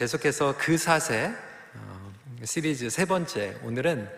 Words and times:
계속해서 0.00 0.56
그 0.56 0.78
사세 0.78 1.30
어, 1.74 2.12
시리즈 2.42 2.88
세 2.88 3.04
번째 3.04 3.60
오늘은 3.62 4.08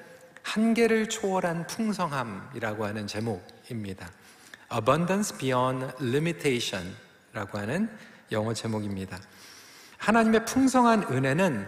한계를 0.44 1.08
초월한 1.08 1.66
풍성함이라고 1.66 2.86
하는 2.86 3.08
제목입니다. 3.08 4.08
Abundance 4.72 5.36
Beyond 5.38 5.86
Limitation라고 6.00 7.58
하는 7.58 7.90
영어 8.30 8.54
제목입니다. 8.54 9.18
하나님의 9.98 10.44
풍성한 10.44 11.08
은혜는 11.10 11.66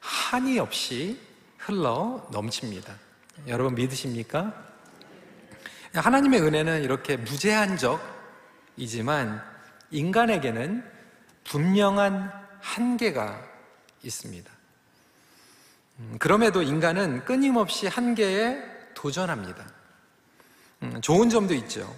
한이 0.00 0.58
없이 0.58 1.18
흘러 1.56 2.28
넘칩니다. 2.30 2.92
여러분 3.46 3.74
믿으십니까? 3.74 4.52
하나님의 5.94 6.42
은혜는 6.42 6.82
이렇게 6.82 7.16
무제한적이지만 7.16 9.42
인간에게는 9.92 10.84
분명한 11.44 12.45
한계가 12.66 13.40
있습니다. 14.02 14.50
음, 16.00 16.16
그럼에도 16.18 16.62
인간은 16.62 17.24
끊임없이 17.24 17.86
한계에 17.86 18.60
도전합니다. 18.94 19.64
음, 20.82 21.00
좋은 21.00 21.30
점도 21.30 21.54
있죠. 21.54 21.94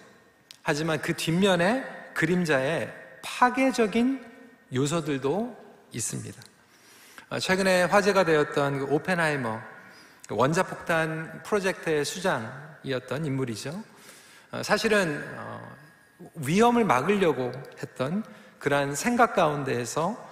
하지만 0.63 1.01
그 1.01 1.15
뒷면에 1.15 1.85
그림자에 2.15 2.93
파괴적인 3.23 4.25
요소들도 4.73 5.57
있습니다. 5.93 6.43
어, 7.31 7.39
최근에 7.39 7.85
화제가 7.85 8.25
되었던 8.25 8.79
그 8.79 8.95
오펜하이머 8.95 9.61
그 10.29 10.37
원자폭탄 10.37 11.43
프로젝트의 11.45 12.05
수장이었던 12.05 13.25
인물이죠. 13.25 13.83
어, 14.53 14.63
사실은 14.63 15.25
어, 15.37 15.77
위험을 16.35 16.85
막으려고 16.85 17.53
했던 17.83 18.23
그러한 18.59 18.95
생각 18.95 19.35
가운데에서 19.35 20.28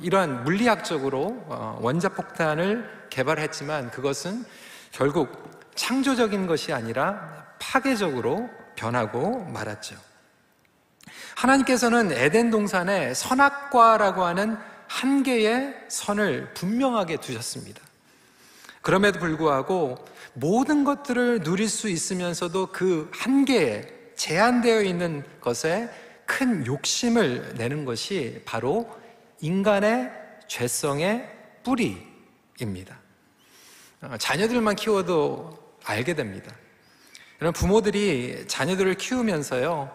이러한 0.00 0.44
물리학적으로 0.44 1.78
원자폭탄을 1.80 3.08
개발했지만 3.10 3.90
그것은 3.90 4.44
결국 4.90 5.50
창조적인 5.74 6.46
것이 6.46 6.72
아니라 6.72 7.46
파괴적으로 7.58 8.48
변하고 8.76 9.44
말았죠. 9.44 9.96
하나님께서는 11.36 12.12
에덴 12.12 12.50
동산에 12.50 13.14
선악과라고 13.14 14.24
하는 14.24 14.56
한 14.86 15.22
개의 15.22 15.74
선을 15.88 16.54
분명하게 16.54 17.18
두셨습니다. 17.18 17.80
그럼에도 18.82 19.18
불구하고 19.18 20.04
모든 20.34 20.84
것들을 20.84 21.42
누릴 21.42 21.68
수 21.68 21.88
있으면서도 21.88 22.68
그 22.72 23.10
한계에 23.14 23.88
제한되어 24.16 24.82
있는 24.82 25.24
것에 25.40 25.88
큰 26.26 26.66
욕심을 26.66 27.54
내는 27.56 27.84
것이 27.84 28.42
바로 28.44 29.01
인간의 29.42 30.10
죄성의 30.48 31.28
뿌리입니다. 31.62 32.98
어, 34.00 34.16
자녀들만 34.18 34.76
키워도 34.76 35.76
알게 35.84 36.14
됩니다. 36.14 36.54
여러분, 37.40 37.60
부모들이 37.60 38.46
자녀들을 38.46 38.94
키우면서요, 38.94 39.94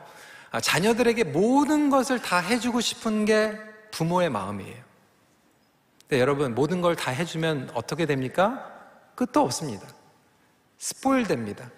아, 0.52 0.60
자녀들에게 0.62 1.24
모든 1.26 1.90
것을 1.90 2.22
다 2.22 2.40
해주고 2.40 2.82
싶은 2.82 3.26
게 3.26 3.58
부모의 3.92 4.30
마음이에요. 4.30 4.84
근데 6.02 6.22
여러분, 6.22 6.54
모든 6.54 6.82
걸 6.82 6.96
다 6.96 7.12
해주면 7.12 7.72
어떻게 7.74 8.06
됩니까? 8.06 8.74
끝도 9.16 9.42
없습니다. 9.42 9.88
스포일 10.78 11.26
됩니다. 11.26 11.70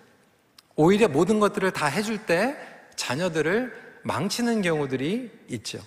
오히려 0.75 1.08
모든 1.08 1.40
것들을 1.40 1.72
다 1.72 1.86
해줄 1.88 2.25
때 2.25 2.56
자녀들을 2.95 4.00
망치는 4.03 4.62
경우들이 4.62 5.31
있죠. 5.50 5.80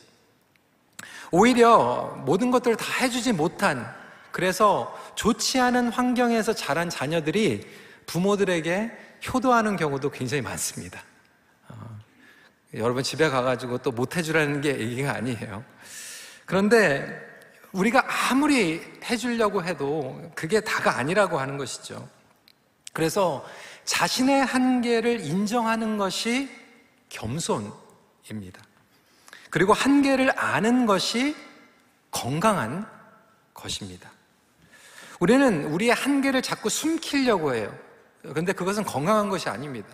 오히려 1.32 2.14
모든 2.26 2.50
것들을 2.50 2.76
다 2.76 2.84
해주지 3.00 3.32
못한 3.32 3.92
그래서 4.30 4.96
좋지 5.14 5.58
않은 5.60 5.88
환경에서 5.88 6.52
자란 6.52 6.88
자녀들이 6.88 7.66
부모들에게 8.06 8.92
효도하는 9.32 9.76
경우도 9.76 10.10
굉장히 10.10 10.42
많습니다. 10.42 11.02
어, 11.68 11.98
여러분 12.74 13.02
집에 13.02 13.28
가가지고 13.28 13.78
또 13.78 13.92
못 13.92 14.16
해주라는 14.16 14.60
게 14.60 14.78
얘기가 14.78 15.14
아니에요. 15.14 15.64
그런데 16.44 17.06
우리가 17.72 18.04
아무리 18.30 18.82
해주려고 19.04 19.64
해도 19.64 20.30
그게 20.34 20.60
다가 20.60 20.98
아니라고 20.98 21.38
하는 21.38 21.56
것이죠. 21.56 22.06
그래서 22.92 23.44
자신의 23.84 24.44
한계를 24.44 25.20
인정하는 25.20 25.96
것이 25.96 26.50
겸손입니다. 27.08 28.62
그리고 29.52 29.74
한계를 29.74 30.32
아는 30.40 30.86
것이 30.86 31.36
건강한 32.10 32.86
것입니다. 33.52 34.10
우리는 35.20 35.66
우리의 35.66 35.92
한계를 35.92 36.40
자꾸 36.40 36.70
숨기려고 36.70 37.54
해요. 37.54 37.70
그런데 38.22 38.54
그것은 38.54 38.82
건강한 38.82 39.28
것이 39.28 39.50
아닙니다. 39.50 39.88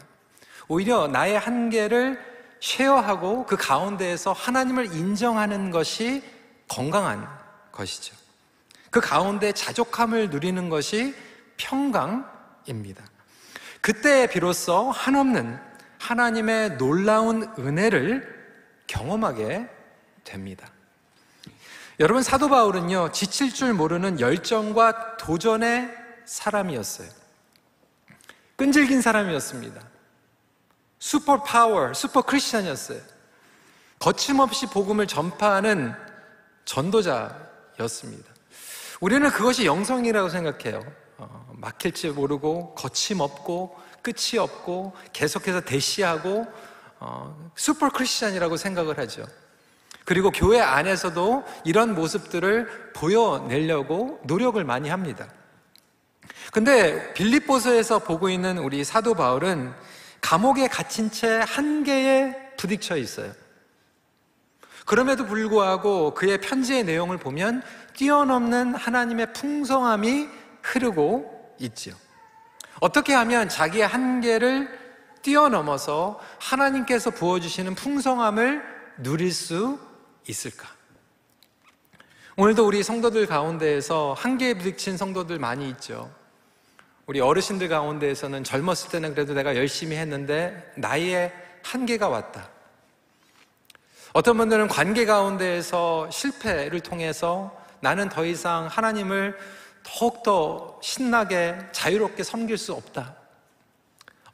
오히려 0.69 1.09
나의 1.09 1.41
한계를 1.41 2.25
쉐어하고 2.61 3.47
그 3.47 3.57
가운데에서 3.57 4.33
하나님을 4.33 4.95
인정하는 4.95 5.73
것이 5.73 6.23
건강한 6.69 7.29
것이죠. 7.73 8.15
그 8.91 9.01
가운데 9.01 9.51
자족함을 9.51 10.31
누리는 10.31 10.69
것이 10.69 11.17
평강입니다. 11.57 13.03
그때 13.81 14.29
비로소 14.29 14.93
한없는 14.93 15.59
하나님의 15.99 16.77
놀라운 16.77 17.53
은혜를 17.59 18.38
경험하게 18.89 19.69
됩니다. 20.25 20.69
여러분, 22.01 22.23
사도 22.23 22.49
바울은요, 22.49 23.13
지칠 23.13 23.55
줄 23.55 23.73
모르는 23.75 24.19
열정과 24.19 25.17
도전의 25.19 25.89
사람이었어요. 26.25 27.09
끈질긴 28.57 29.01
사람이었습니다. 29.01 29.81
슈퍼 30.99 31.43
파워, 31.45 31.93
슈퍼 31.95 32.23
크리스천이었어요. 32.23 33.01
거침없이 34.01 34.67
복음을 34.67 35.07
전파하는 35.07 35.95
전도자였습니다. 36.65 38.33
우리는 39.01 39.29
그것이 39.31 39.65
영성이라고 39.65 40.29
생각해요. 40.29 40.83
어, 41.19 41.53
막힐지 41.55 42.11
모르고 42.11 42.75
거침없고 42.75 43.77
끝이 44.03 44.39
없고 44.39 44.97
계속해서 45.13 45.61
대시하고 45.61 46.47
어, 47.01 47.51
슈퍼 47.55 47.89
크리스천이라고 47.91 48.57
생각을 48.57 48.99
하죠. 48.99 49.25
그리고 50.05 50.31
교회 50.31 50.61
안에서도 50.61 51.45
이런 51.65 51.95
모습들을 51.95 52.93
보여내려고 52.95 54.21
노력을 54.25 54.63
많이 54.65 54.89
합니다. 54.89 55.29
근데 56.53 57.13
빌립보서에서 57.13 57.99
보고 58.01 58.31
있는 58.31 58.59
우리 58.59 58.85
사도 58.85 59.15
바울은 59.15 59.73
감옥에 60.21 60.67
갇힌 60.69 61.11
채 61.11 61.41
한계에 61.47 62.35
부딪혀 62.57 62.97
있어요. 62.97 63.33
그럼에도 64.87 65.27
불구하고 65.27 66.15
그의 66.15 66.41
편지의 66.41 66.85
내용을 66.85 67.19
보면 67.19 67.63
뛰어넘는 67.95 68.75
하나님의 68.75 69.35
풍성함이 69.35 70.27
흐르고 70.63 71.55
있지요. 71.59 71.95
어떻게 72.81 73.13
하면 73.13 73.49
자기의 73.49 73.87
한계를 73.87 74.78
뛰어넘어서 75.23 76.21
하나님께서 76.39 77.11
부어주시는 77.11 77.75
풍성함을 77.75 78.63
누릴 78.99 79.33
수 79.33 79.79
있을까? 80.27 80.69
오늘도 82.37 82.67
우리 82.67 82.83
성도들 82.83 83.27
가운데에서 83.27 84.15
한계에 84.17 84.55
부딪힌 84.55 84.97
성도들 84.97 85.39
많이 85.39 85.69
있죠. 85.71 86.11
우리 87.07 87.21
어르신들 87.21 87.69
가운데에서는 87.69 88.45
젊었을 88.45 88.91
때는 88.91 89.15
그래도 89.15 89.35
내가 89.35 89.57
열심히 89.57 89.97
했는데 89.97 90.73
나이에 90.77 91.33
한계가 91.65 92.09
왔다. 92.09 92.49
어떤 94.13 94.37
분들은 94.37 94.69
관계 94.69 95.05
가운데에서 95.05 96.11
실패를 96.11 96.81
통해서 96.81 97.57
나는 97.81 98.09
더 98.09 98.25
이상 98.25 98.67
하나님을 98.67 99.37
더욱더 99.83 100.79
신나게 100.83 101.59
자유롭게 101.73 102.23
섬길 102.23 102.59
수 102.59 102.73
없다. 102.73 103.18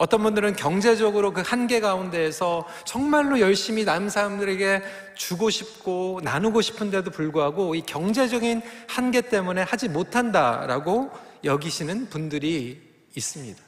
어떤 0.05 0.23
분들은 0.23 0.57
경제적으로 0.57 1.33
그 1.33 1.41
한계 1.41 1.81
가운데에서 1.81 2.69
정말로 2.85 3.41
열심히 3.41 3.87
남 3.87 4.11
사람들에게 4.11 4.83
주고 5.15 5.49
싶고 5.49 6.21
나누고 6.23 6.61
싶은데도 6.61 7.11
불구하고 7.11 7.75
이 7.75 7.81
경제적인 7.81 8.61
한계 8.87 9.23
때문에 9.23 9.63
하지 9.63 9.89
못한다라고 9.89 11.11
여기시는 11.43 12.11
분들이 12.11 12.83
있습니다. 13.17 13.59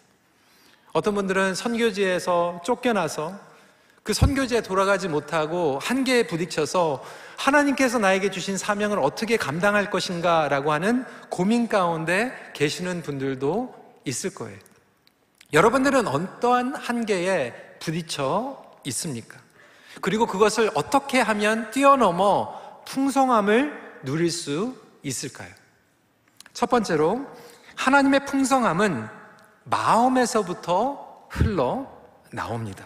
어떤 0.92 1.14
분들은 1.14 1.54
선교지에서 1.54 2.60
쫓겨나서 2.66 3.40
그 4.02 4.12
선교지에 4.12 4.60
돌아가지 4.60 5.08
못하고 5.08 5.78
한계에 5.80 6.26
부딪혀서 6.26 7.02
하나님께서 7.38 7.98
나에게 7.98 8.30
주신 8.30 8.58
사명을 8.58 8.98
어떻게 8.98 9.38
감당할 9.38 9.88
것인가 9.88 10.48
라고 10.48 10.70
하는 10.70 11.06
고민 11.30 11.66
가운데 11.66 12.30
계시는 12.52 13.00
분들도 13.00 13.74
있을 14.04 14.34
거예요. 14.34 14.65
여러분들은 15.52 16.08
어떠한 16.08 16.74
한계에 16.74 17.54
부딪혀 17.80 18.62
있습니까? 18.84 19.38
그리고 20.00 20.26
그것을 20.26 20.70
어떻게 20.74 21.20
하면 21.20 21.70
뛰어넘어 21.70 22.82
풍성함을 22.86 24.00
누릴 24.02 24.30
수 24.30 24.76
있을까요? 25.02 25.50
첫 26.52 26.68
번째로 26.68 27.26
하나님의 27.76 28.26
풍성함은 28.26 29.08
마음에서부터 29.64 31.26
흘러 31.30 31.86
나옵니다. 32.30 32.84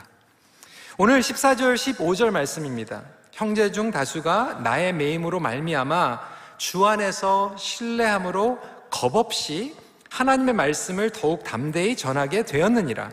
오늘 0.98 1.20
14절 1.20 1.74
15절 1.74 2.30
말씀입니다. 2.30 3.02
형제 3.32 3.72
중 3.72 3.90
다수가 3.90 4.60
나의 4.62 4.92
매임으로 4.92 5.40
말미암아 5.40 6.20
주 6.58 6.86
안에서 6.86 7.56
신뢰함으로 7.56 8.58
겁없이 8.90 9.74
하나님의 10.10 10.54
말씀을 10.54 11.10
더욱 11.10 11.44
담대히 11.44 11.96
전하게 11.96 12.44
되었느니라. 12.44 13.10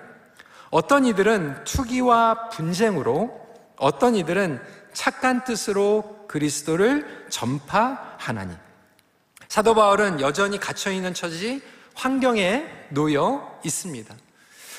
어떤 0.70 1.06
이들은 1.06 1.64
투기와 1.64 2.50
분쟁으로 2.50 3.48
어떤 3.78 4.16
이들은 4.16 4.60
착한 4.94 5.44
뜻으로 5.44 6.26
그리스도를 6.28 7.28
전파하나니. 7.30 8.54
사도 9.48 9.76
바울은 9.76 10.20
여전히 10.20 10.60
갇혀 10.60 10.92
있는 10.92 11.14
처지 11.14 11.62
환경에 11.94 12.66
놓여 12.90 13.60
있습니다. 13.64 14.14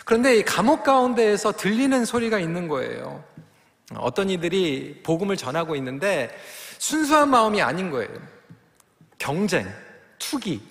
그런데 0.05 0.37
이 0.37 0.43
감옥 0.43 0.85
가운데에서 0.85 1.53
들리는 1.53 2.05
소리가 2.05 2.39
있는 2.39 2.69
거예요. 2.69 3.25
어떤 3.97 4.29
이들이 4.29 5.03
복음을 5.05 5.37
전하고 5.37 5.77
있는데 5.77 6.37
순수한 6.79 7.31
마음이 7.31 7.63
아닌 7.63 7.91
거예요. 7.91 8.11
경쟁, 9.19 9.73
투기, 10.19 10.63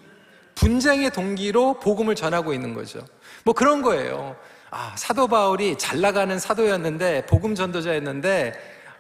분쟁의 0.58 1.12
동기로 1.12 1.80
복음을 1.80 2.16
전하고 2.16 2.54
있는 2.54 2.74
거죠. 2.74 3.00
뭐 3.44 3.54
그런 3.54 3.82
거예요. 3.84 4.36
아, 4.72 4.94
사도 4.98 5.28
바울이 5.28 5.78
잘 5.78 6.02
나가는 6.02 6.38
사도였는데, 6.38 7.28
복음 7.28 7.54
전도자였는데, 7.56 8.54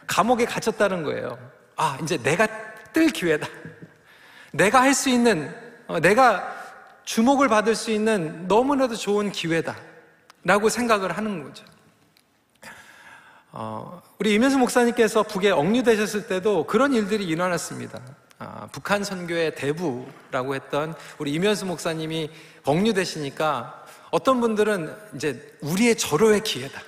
감옥에 0.05 0.45
갇혔다는 0.45 1.03
거예요. 1.03 1.37
아, 1.75 1.97
이제 2.01 2.17
내가 2.17 2.47
뜰 2.93 3.09
기회다. 3.09 3.47
내가 4.51 4.81
할 4.81 4.93
수 4.93 5.09
있는, 5.09 5.53
어, 5.87 5.99
내가 5.99 6.55
주목을 7.03 7.47
받을 7.47 7.75
수 7.75 7.91
있는 7.91 8.47
너무나도 8.47 8.95
좋은 8.95 9.31
기회다. 9.31 9.75
라고 10.43 10.69
생각을 10.69 11.17
하는 11.17 11.43
거죠. 11.43 11.65
어, 13.51 14.01
우리 14.19 14.33
이면수 14.35 14.57
목사님께서 14.59 15.23
북에 15.23 15.49
억류되셨을 15.49 16.27
때도 16.27 16.65
그런 16.67 16.93
일들이 16.93 17.25
일어났습니다. 17.25 17.99
아, 18.39 18.67
북한 18.71 19.03
선교의 19.03 19.55
대부라고 19.55 20.53
했던 20.53 20.93
우리 21.17 21.31
임현수 21.31 21.65
목사님이 21.65 22.29
억류되시니까 22.63 23.85
어떤 24.11 24.41
분들은 24.41 24.95
이제 25.15 25.57
우리의 25.61 25.95
절호의 25.95 26.41
기회다. 26.41 26.81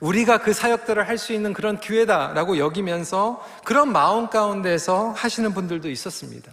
우리가 0.00 0.38
그 0.38 0.52
사역들을 0.52 1.06
할 1.06 1.18
수 1.18 1.32
있는 1.32 1.52
그런 1.52 1.78
기회다라고 1.78 2.58
여기면서 2.58 3.46
그런 3.64 3.92
마음 3.92 4.28
가운데서 4.28 5.10
하시는 5.10 5.52
분들도 5.54 5.88
있었습니다. 5.90 6.50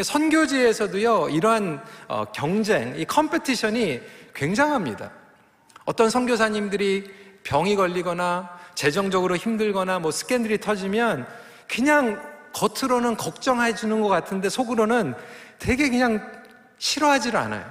선교지에서도요, 0.00 1.30
이러한 1.30 1.82
어, 2.08 2.24
경쟁, 2.32 2.94
이 2.98 3.04
competition이 3.04 4.00
굉장합니다. 4.34 5.10
어떤 5.84 6.10
선교사님들이 6.10 7.10
병이 7.44 7.76
걸리거나 7.76 8.50
재정적으로 8.74 9.36
힘들거나 9.36 9.98
뭐 10.00 10.10
스캔들이 10.10 10.58
터지면 10.58 11.26
그냥 11.68 12.33
겉으로는 12.54 13.16
걱정해 13.16 13.74
주는 13.74 14.00
것 14.00 14.08
같은데 14.08 14.48
속으로는 14.48 15.14
되게 15.58 15.88
그냥 15.90 16.20
싫어하지를 16.78 17.38
않아요. 17.38 17.64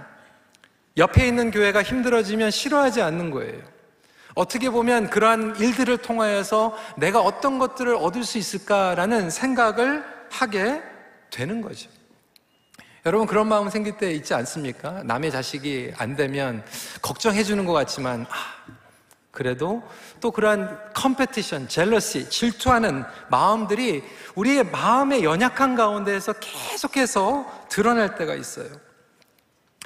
옆에 0.97 1.27
있는 1.27 1.49
교회가 1.49 1.81
힘들어지면 1.81 2.51
싫어하지 2.51 3.01
않는 3.01 3.31
거예요. 3.31 3.59
어떻게 4.35 4.69
보면 4.69 5.09
그러한 5.09 5.55
일들을 5.57 5.97
통하여서 5.97 6.75
내가 6.97 7.21
어떤 7.21 7.59
것들을 7.59 7.95
얻을 7.95 8.23
수 8.23 8.37
있을까라는 8.37 9.29
생각을 9.29 10.03
하게 10.31 10.81
되는 11.29 11.61
거죠. 11.61 11.89
여러분 13.05 13.27
그런 13.27 13.47
마음 13.47 13.69
생길 13.69 13.97
때 13.97 14.11
있지 14.11 14.33
않습니까? 14.33 15.03
남의 15.03 15.31
자식이 15.31 15.93
안 15.97 16.15
되면 16.15 16.63
걱정해 17.01 17.43
주는 17.43 17.65
것 17.65 17.73
같지만 17.73 18.25
아, 18.29 18.35
그래도 19.33 19.81
또 20.21 20.29
그러한 20.29 20.93
competition, 20.93 21.67
jealousy, 21.67 22.29
질투하는 22.29 23.03
마음들이 23.29 24.03
우리의 24.35 24.63
마음의 24.65 25.23
연약한 25.23 25.75
가운데에서 25.75 26.33
계속해서 26.33 27.65
드러날 27.67 28.13
때가 28.13 28.35
있어요. 28.35 28.67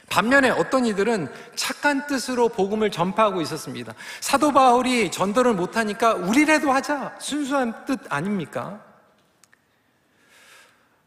반면에 0.09 0.49
어떤 0.49 0.85
이들은 0.85 1.31
착한 1.55 2.07
뜻으로 2.07 2.49
복음을 2.49 2.91
전파하고 2.91 3.39
있었습니다. 3.39 3.93
사도 4.19 4.51
바울이 4.51 5.11
전도를 5.11 5.53
못하니까 5.53 6.13
우리라도 6.15 6.73
하자. 6.73 7.15
순수한 7.19 7.85
뜻 7.85 8.01
아닙니까? 8.09 8.81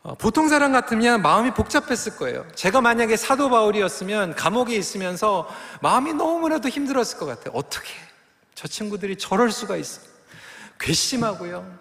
어, 0.03 0.15
보통 0.15 0.49
사람 0.49 0.73
같으면 0.73 1.21
마음이 1.21 1.51
복잡했을 1.51 2.17
거예요. 2.17 2.47
제가 2.55 2.81
만약에 2.81 3.19
사도 3.19 3.51
바울이었으면 3.51 4.35
감옥에 4.35 4.75
있으면서 4.77 5.47
마음이 5.83 6.15
너무나도 6.15 6.71
힘들었을 6.71 7.19
것 7.19 7.27
같아요. 7.27 7.53
어떻게 7.55 7.91
저 8.61 8.69
친구들이 8.69 9.17
저럴 9.17 9.51
수가 9.51 9.79
있어? 9.79 10.03
괘씸하고요. 10.79 11.79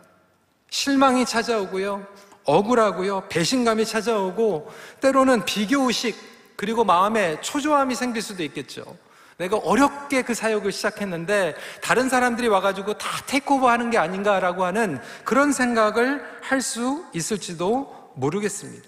실망이 0.70 1.26
찾아오고요. 1.26 2.08
억울하고요. 2.46 3.28
배신감이 3.28 3.86
찾아오고 3.86 4.72
때로는 5.02 5.44
비교의식 5.44 6.16
그리고 6.56 6.86
마음에 6.86 7.42
초조함이 7.42 7.96
생길 7.96 8.22
수도 8.22 8.44
있겠죠. 8.44 8.98
내가 9.36 9.58
어렵게 9.58 10.22
그 10.22 10.34
사역을 10.34 10.72
시작했는데 10.72 11.56
다른 11.81 12.08
사람들이 12.08 12.48
와가지고 12.48 12.98
다 12.98 13.10
테이크오버 13.26 13.70
하는 13.70 13.90
게 13.90 13.98
아닌가라고 13.98 14.64
하는 14.64 15.02
그런 15.26 15.52
생각을 15.52 16.24
할 16.42 16.62
수 16.62 17.06
있을지도 17.14 18.14
모르겠습니다. 18.16 18.88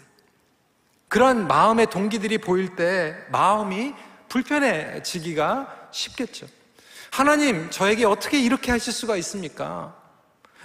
그런 1.10 1.46
마음의 1.46 1.88
동기들이 1.88 2.38
보일 2.38 2.78
때 2.78 3.18
마음이 3.32 3.94
불편해지기가 4.30 5.90
쉽겠죠. 5.92 6.48
하나님, 7.12 7.70
저에게 7.70 8.06
어떻게 8.06 8.40
이렇게 8.40 8.72
하실 8.72 8.94
수가 8.94 9.18
있습니까? 9.18 9.94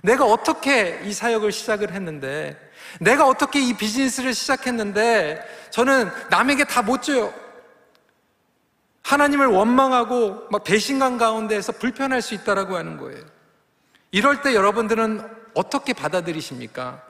내가 0.03 0.25
어떻게 0.25 1.01
이 1.05 1.13
사역을 1.13 1.51
시작을 1.51 1.93
했는데, 1.93 2.57
내가 3.01 3.27
어떻게 3.27 3.61
이 3.61 3.75
비즈니스를 3.75 4.33
시작했는데, 4.33 5.45
저는 5.71 6.09
남에게 6.31 6.65
다 6.65 6.83
못 6.83 7.03
줘요. 7.03 7.35
하나님을 9.03 9.47
원망하고 9.47 10.49
막 10.51 10.65
배신감 10.65 11.19
가운데에서 11.19 11.73
불편할 11.73 12.23
수 12.23 12.35
있다라고 12.35 12.77
하는 12.77 12.97
거예요. 12.97 13.25
이럴 14.11 14.43
때 14.43 14.55
여러분들은 14.55 15.21
어떻게 15.55 15.93
받아들이십니까? 15.93 17.03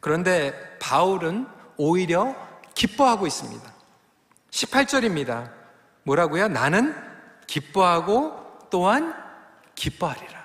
그런데 0.00 0.76
바울은 0.80 1.46
오히려 1.76 2.34
기뻐하고 2.74 3.26
있습니다. 3.26 3.72
18절입니다. 4.50 5.50
뭐라고요? 6.04 6.48
나는 6.48 6.94
기뻐하고 7.48 8.68
또한 8.70 9.14
기뻐하리라. 9.74 10.38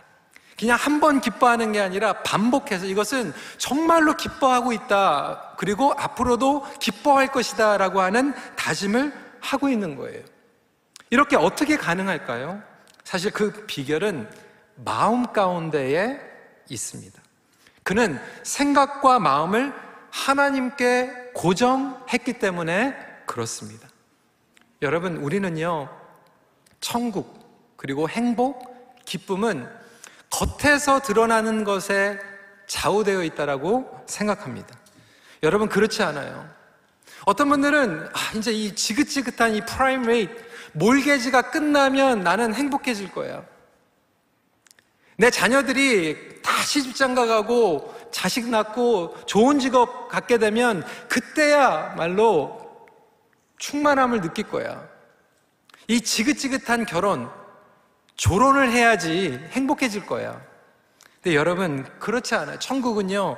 그냥 0.57 0.77
한 0.79 0.99
번 0.99 1.19
기뻐하는 1.19 1.71
게 1.73 1.81
아니라 1.81 2.23
반복해서 2.23 2.85
이것은 2.85 3.33
정말로 3.57 4.15
기뻐하고 4.15 4.71
있다. 4.71 5.55
그리고 5.57 5.93
앞으로도 5.97 6.65
기뻐할 6.79 7.27
것이다. 7.27 7.77
라고 7.77 8.01
하는 8.01 8.33
다짐을 8.55 9.11
하고 9.41 9.67
있는 9.69 9.95
거예요. 9.97 10.23
이렇게 11.09 11.35
어떻게 11.35 11.75
가능할까요? 11.75 12.61
사실 13.03 13.31
그 13.31 13.65
비결은 13.67 14.29
마음 14.75 15.33
가운데에 15.33 16.19
있습니다. 16.69 17.21
그는 17.83 18.19
생각과 18.43 19.19
마음을 19.19 19.73
하나님께 20.11 21.31
고정했기 21.33 22.39
때문에 22.39 22.95
그렇습니다. 23.25 23.89
여러분, 24.81 25.17
우리는요, 25.17 25.89
천국, 26.83 27.73
그리고 27.77 28.09
행복, 28.09 29.05
기쁨은 29.05 29.67
겉에서 30.29 30.99
드러나는 30.99 31.63
것에 31.63 32.19
좌우되어 32.67 33.23
있다라고 33.23 34.03
생각합니다. 34.05 34.77
여러분, 35.43 35.69
그렇지 35.69 36.03
않아요. 36.03 36.47
어떤 37.25 37.47
분들은, 37.47 38.09
아, 38.11 38.37
이제 38.37 38.51
이 38.51 38.75
지긋지긋한 38.75 39.55
이 39.55 39.61
prime 39.61 40.03
rate, 40.03 40.33
몰개지가 40.73 41.51
끝나면 41.51 42.19
나는 42.19 42.53
행복해질 42.53 43.13
거야. 43.13 43.45
내 45.17 45.29
자녀들이 45.29 46.41
다 46.41 46.51
시집장 46.63 47.15
가 47.15 47.25
가고 47.25 47.95
자식 48.11 48.49
낳고 48.49 49.15
좋은 49.25 49.59
직업 49.59 50.09
갖게 50.09 50.37
되면 50.37 50.83
그때야 51.07 51.93
말로 51.95 52.59
충만함을 53.57 54.19
느낄 54.19 54.49
거야. 54.49 54.92
이 55.87 56.01
지긋지긋한 56.01 56.85
결혼, 56.85 57.29
조론을 58.15 58.71
해야지 58.71 59.39
행복해질 59.51 60.05
거야. 60.05 60.41
근데 61.21 61.35
여러분, 61.35 61.85
그렇지 61.99 62.35
않아요. 62.35 62.59
천국은요, 62.59 63.37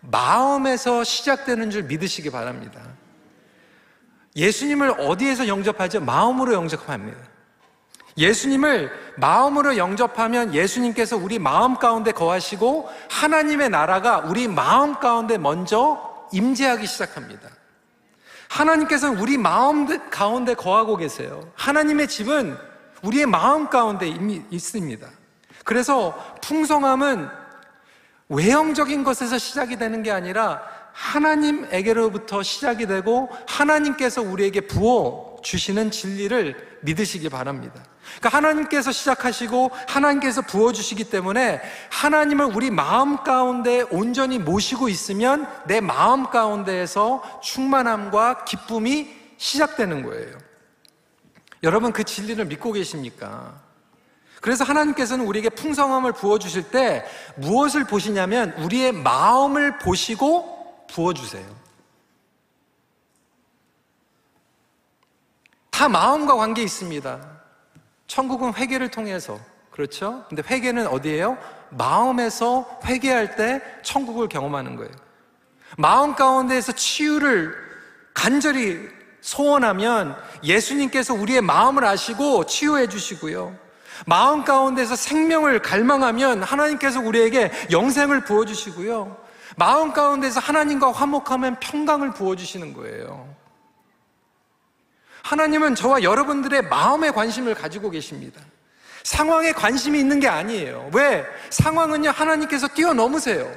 마음에서 0.00 1.04
시작되는 1.04 1.70
줄 1.70 1.84
믿으시기 1.84 2.30
바랍니다. 2.30 2.80
예수님을 4.36 5.00
어디에서 5.00 5.48
영접하죠? 5.48 6.00
마음으로 6.00 6.54
영접합니다. 6.54 7.18
예수님을 8.16 8.90
마음으로 9.16 9.76
영접하면 9.76 10.54
예수님께서 10.54 11.16
우리 11.16 11.38
마음 11.38 11.76
가운데 11.76 12.12
거하시고 12.12 12.88
하나님의 13.08 13.70
나라가 13.70 14.18
우리 14.18 14.48
마음 14.48 14.98
가운데 14.98 15.38
먼저 15.38 16.28
임재하기 16.32 16.86
시작합니다. 16.86 17.48
하나님께서는 18.50 19.18
우리 19.18 19.38
마음 19.38 19.86
가운데 20.10 20.54
거하고 20.54 20.96
계세요. 20.96 21.40
하나님의 21.54 22.08
집은 22.08 22.56
우리의 23.02 23.26
마음 23.26 23.68
가운데 23.70 24.08
이미 24.08 24.42
있습니다. 24.50 25.08
그래서 25.64 26.16
풍성함은 26.42 27.28
외형적인 28.28 29.04
것에서 29.04 29.38
시작이 29.38 29.76
되는 29.76 30.02
게 30.02 30.10
아니라 30.10 30.62
하나님에게로부터 30.92 32.42
시작이 32.42 32.86
되고 32.86 33.28
하나님께서 33.46 34.20
우리에게 34.20 34.62
부어 34.62 35.36
주시는 35.42 35.92
진리를 35.92 36.69
믿으시기 36.82 37.28
바랍니다. 37.28 37.84
그러니까 38.18 38.36
하나님께서 38.36 38.92
시작하시고 38.92 39.70
하나님께서 39.88 40.42
부어주시기 40.42 41.04
때문에 41.04 41.60
하나님을 41.90 42.46
우리 42.46 42.70
마음 42.70 43.18
가운데 43.18 43.82
온전히 43.90 44.38
모시고 44.38 44.88
있으면 44.88 45.46
내 45.66 45.80
마음 45.80 46.30
가운데에서 46.30 47.22
충만함과 47.42 48.44
기쁨이 48.44 49.08
시작되는 49.36 50.02
거예요. 50.02 50.38
여러분 51.62 51.92
그 51.92 52.04
진리를 52.04 52.44
믿고 52.46 52.72
계십니까? 52.72 53.60
그래서 54.40 54.64
하나님께서는 54.64 55.26
우리에게 55.26 55.50
풍성함을 55.50 56.12
부어주실 56.12 56.70
때 56.70 57.04
무엇을 57.36 57.84
보시냐면 57.84 58.52
우리의 58.52 58.92
마음을 58.92 59.78
보시고 59.78 60.86
부어주세요. 60.90 61.59
다 65.80 65.88
마음과 65.88 66.36
관계 66.36 66.62
있습니다. 66.62 67.18
천국은 68.06 68.52
회개를 68.52 68.90
통해서 68.90 69.40
그렇죠? 69.70 70.26
근데 70.28 70.42
회개는 70.46 70.86
어디예요? 70.86 71.38
마음에서 71.70 72.80
회개할 72.84 73.36
때 73.36 73.62
천국을 73.82 74.28
경험하는 74.28 74.76
거예요. 74.76 74.90
마음 75.78 76.14
가운데에서 76.14 76.72
치유를 76.72 77.54
간절히 78.12 78.90
소원하면 79.22 80.18
예수님께서 80.44 81.14
우리의 81.14 81.40
마음을 81.40 81.86
아시고 81.86 82.44
치유해 82.44 82.86
주시고요. 82.86 83.56
마음 84.04 84.44
가운데서 84.44 84.96
생명을 84.96 85.62
갈망하면 85.62 86.42
하나님께서 86.42 87.00
우리에게 87.00 87.50
영생을 87.70 88.24
부어 88.24 88.44
주시고요. 88.44 89.16
마음 89.56 89.94
가운데서 89.94 90.40
하나님과 90.40 90.92
화목하면 90.92 91.58
평강을 91.58 92.12
부어 92.12 92.36
주시는 92.36 92.74
거예요. 92.74 93.39
하나님은 95.30 95.76
저와 95.76 96.02
여러분들의 96.02 96.62
마음에 96.62 97.12
관심을 97.12 97.54
가지고 97.54 97.90
계십니다. 97.90 98.40
상황에 99.04 99.52
관심이 99.52 99.96
있는 99.96 100.18
게 100.18 100.26
아니에요. 100.26 100.90
왜? 100.92 101.24
상황은요, 101.50 102.10
하나님께서 102.10 102.66
뛰어넘으세요. 102.66 103.48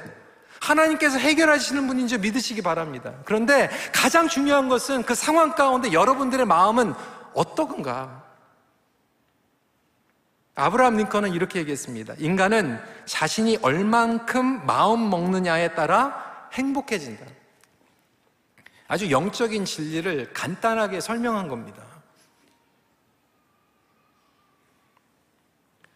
하나님께서 0.60 1.18
해결하시는 1.18 1.84
분인 1.88 2.06
줄 2.06 2.20
믿으시기 2.20 2.62
바랍니다. 2.62 3.14
그런데 3.24 3.68
가장 3.92 4.28
중요한 4.28 4.68
것은 4.68 5.02
그 5.02 5.16
상황 5.16 5.56
가운데 5.56 5.92
여러분들의 5.92 6.46
마음은 6.46 6.94
어떠건가? 7.34 8.22
아브라함 10.54 10.96
링컨은 10.96 11.32
이렇게 11.32 11.58
얘기했습니다. 11.58 12.14
인간은 12.18 12.80
자신이 13.04 13.58
얼만큼 13.62 14.64
마음 14.64 15.10
먹느냐에 15.10 15.74
따라 15.74 16.48
행복해진다. 16.52 17.26
아주 18.94 19.10
영적인 19.10 19.64
진리를 19.64 20.32
간단하게 20.32 21.00
설명한 21.00 21.48
겁니다. 21.48 21.82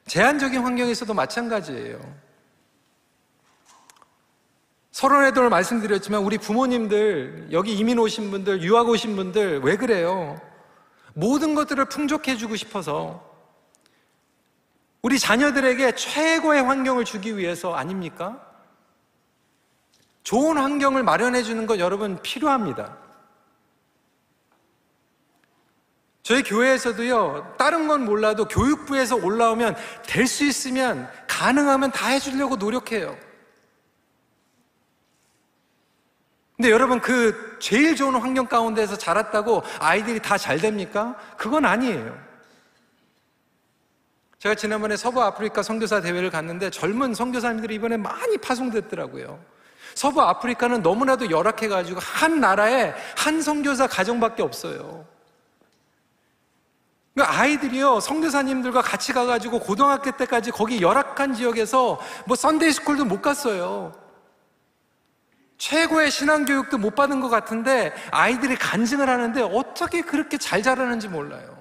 제한적인 0.08 0.60
환경에서도 0.62 1.14
마찬가지예요. 1.14 2.00
서론에도 4.90 5.48
말씀드렸지만 5.48 6.24
우리 6.24 6.38
부모님들, 6.38 7.50
여기 7.52 7.76
이민 7.76 8.00
오신 8.00 8.32
분들, 8.32 8.62
유학 8.64 8.88
오신 8.88 9.14
분들 9.14 9.60
왜 9.60 9.76
그래요? 9.76 10.40
모든 11.14 11.54
것들을 11.54 11.84
풍족해 11.84 12.34
주고 12.34 12.56
싶어서 12.56 13.24
우리 15.02 15.20
자녀들에게 15.20 15.94
최고의 15.94 16.64
환경을 16.64 17.04
주기 17.04 17.36
위해서 17.36 17.74
아닙니까? 17.76 18.47
좋은 20.22 20.58
환경을 20.58 21.02
마련해 21.02 21.42
주는 21.42 21.66
것 21.66 21.78
여러분 21.78 22.20
필요합니다. 22.22 22.96
저희 26.22 26.42
교회에서도요, 26.42 27.54
다른 27.58 27.88
건 27.88 28.04
몰라도 28.04 28.44
교육부에서 28.46 29.16
올라오면 29.16 29.76
될 30.06 30.26
수 30.26 30.44
있으면 30.44 31.10
가능하면 31.26 31.90
다 31.90 32.08
해주려고 32.08 32.56
노력해요. 32.56 33.16
근데 36.56 36.70
여러분 36.70 37.00
그 37.00 37.56
제일 37.60 37.94
좋은 37.96 38.14
환경 38.16 38.46
가운데서 38.46 38.98
자랐다고 38.98 39.62
아이들이 39.78 40.20
다 40.20 40.36
잘 40.36 40.58
됩니까? 40.58 41.16
그건 41.38 41.64
아니에요. 41.64 42.18
제가 44.38 44.54
지난번에 44.54 44.96
서부 44.96 45.22
아프리카 45.22 45.62
선교사 45.62 46.00
대회를 46.00 46.30
갔는데 46.30 46.70
젊은 46.70 47.14
선교사님들이 47.14 47.76
이번에 47.76 47.96
많이 47.96 48.36
파송됐더라고요. 48.38 49.42
서부 49.94 50.22
아프리카는 50.22 50.82
너무나도 50.82 51.30
열악해가지고 51.30 52.00
한 52.00 52.40
나라에 52.40 52.94
한 53.16 53.42
선교사 53.42 53.86
가정밖에 53.86 54.42
없어요. 54.42 55.06
그러니까 57.14 57.40
아이들이요, 57.40 57.98
선교사님들과 57.98 58.80
같이 58.80 59.12
가가지고 59.12 59.58
고등학교 59.58 60.12
때까지 60.12 60.52
거기 60.52 60.80
열악한 60.80 61.34
지역에서 61.34 62.00
뭐 62.26 62.36
Sunday 62.36 62.72
school도 62.72 63.04
못 63.04 63.20
갔어요. 63.20 63.92
최고의 65.58 66.12
신앙 66.12 66.44
교육도 66.44 66.78
못 66.78 66.94
받은 66.94 67.20
것 67.20 67.28
같은데 67.28 67.92
아이들이 68.12 68.54
간증을 68.54 69.08
하는데 69.08 69.42
어떻게 69.42 70.02
그렇게 70.02 70.38
잘 70.38 70.62
자라는지 70.62 71.08
몰라요. 71.08 71.58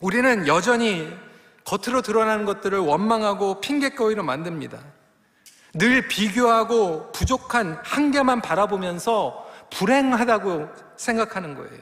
우리는 0.00 0.46
여전히 0.46 1.14
겉으로 1.68 2.00
드러나는 2.00 2.46
것들을 2.46 2.78
원망하고 2.78 3.60
핑계거리로 3.60 4.22
만듭니다. 4.22 4.78
늘 5.74 6.08
비교하고 6.08 7.12
부족한 7.12 7.78
한계만 7.84 8.40
바라보면서 8.40 9.46
불행하다고 9.70 10.68
생각하는 10.96 11.54
거예요. 11.54 11.78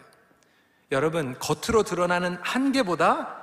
여러분, 0.90 1.38
겉으로 1.38 1.84
드러나는 1.84 2.36
한계보다 2.42 3.36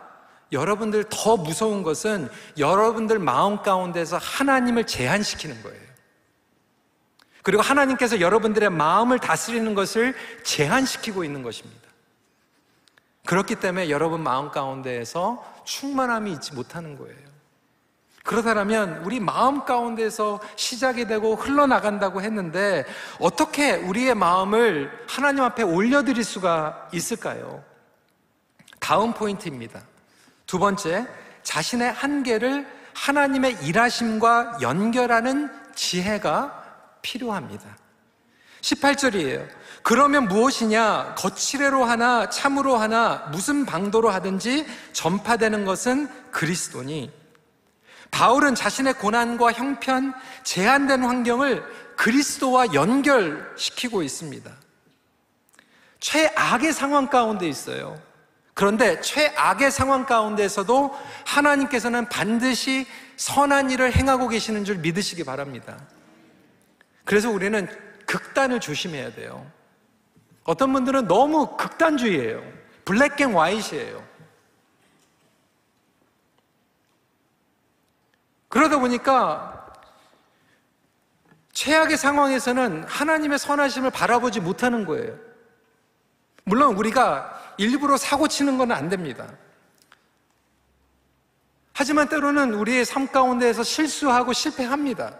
여러분들 0.51 1.05
더 1.09 1.37
무서운 1.37 1.81
것은 1.81 2.29
여러분들 2.57 3.19
마음 3.19 3.61
가운데서 3.61 4.17
하나님을 4.17 4.85
제한시키는 4.85 5.63
거예요. 5.63 5.81
그리고 7.41 7.61
하나님께서 7.61 8.19
여러분들의 8.19 8.69
마음을 8.69 9.17
다스리는 9.17 9.73
것을 9.75 10.13
제한시키고 10.43 11.23
있는 11.23 11.41
것입니다. 11.41 11.81
그렇기 13.25 13.55
때문에 13.55 13.89
여러분 13.89 14.21
마음 14.21 14.51
가운데에서 14.51 15.52
충만함이 15.65 16.31
있지 16.33 16.53
못하는 16.53 16.97
거예요. 16.97 17.33
그러다라면 18.23 19.03
우리 19.03 19.19
마음 19.19 19.65
가운데서 19.65 20.39
시작이 20.55 21.05
되고 21.07 21.35
흘러나간다고 21.35 22.21
했는데 22.21 22.85
어떻게 23.19 23.73
우리의 23.73 24.15
마음을 24.15 24.89
하나님 25.09 25.43
앞에 25.43 25.63
올려드릴 25.63 26.23
수가 26.23 26.89
있을까요? 26.93 27.63
다음 28.79 29.13
포인트입니다. 29.13 29.81
두 30.45 30.57
번째, 30.57 31.05
자신의 31.43 31.91
한계를 31.91 32.65
하나님의 32.93 33.65
일하심과 33.65 34.59
연결하는 34.61 35.51
지혜가 35.75 36.63
필요합니다. 37.01 37.77
18절이에요. 38.61 39.47
그러면 39.83 40.29
무엇이냐? 40.29 41.15
거칠애로 41.17 41.83
하나, 41.83 42.29
참으로 42.29 42.77
하나, 42.77 43.27
무슨 43.31 43.65
방도로 43.65 44.09
하든지 44.09 44.65
전파되는 44.93 45.65
것은 45.65 46.09
그리스도니. 46.31 47.11
바울은 48.09 48.55
자신의 48.55 48.93
고난과 48.93 49.51
형편, 49.51 50.13
제한된 50.43 51.03
환경을 51.03 51.63
그리스도와 51.97 52.73
연결시키고 52.73 54.03
있습니다. 54.03 54.51
최악의 55.99 56.73
상황 56.73 57.07
가운데 57.07 57.47
있어요. 57.47 57.99
그런데 58.53 59.01
최악의 59.01 59.71
상황 59.71 60.05
가운데서도 60.05 60.95
하나님께서는 61.25 62.07
반드시 62.07 62.85
선한 63.17 63.71
일을 63.71 63.95
행하고 63.95 64.27
계시는 64.27 64.63
줄 64.63 64.77
믿으시기 64.77 65.23
바랍니다. 65.23 65.77
그래서 67.03 67.29
우리는 67.29 67.67
극단을 68.05 68.59
조심해야 68.59 69.13
돼요. 69.13 69.45
어떤 70.43 70.73
분들은 70.73 71.07
너무 71.07 71.55
극단주의예요. 71.57 72.43
black 72.85 73.19
and 73.21 73.33
white예요. 73.33 74.03
그러다 78.49 78.79
보니까 78.79 79.73
최악의 81.53 81.97
상황에서는 81.97 82.83
하나님의 82.83 83.39
선하심을 83.39 83.89
바라보지 83.91 84.41
못하는 84.41 84.85
거예요. 84.85 85.17
물론 86.43 86.75
우리가 86.75 87.55
일부러 87.57 87.95
사고 87.97 88.27
치는 88.27 88.57
건 88.57 88.71
안 88.71 88.89
됩니다. 88.89 89.27
하지만 91.73 92.07
때로는 92.09 92.53
우리의 92.53 92.85
삶 92.85 93.07
가운데에서 93.07 93.63
실수하고 93.63 94.33
실패합니다. 94.33 95.15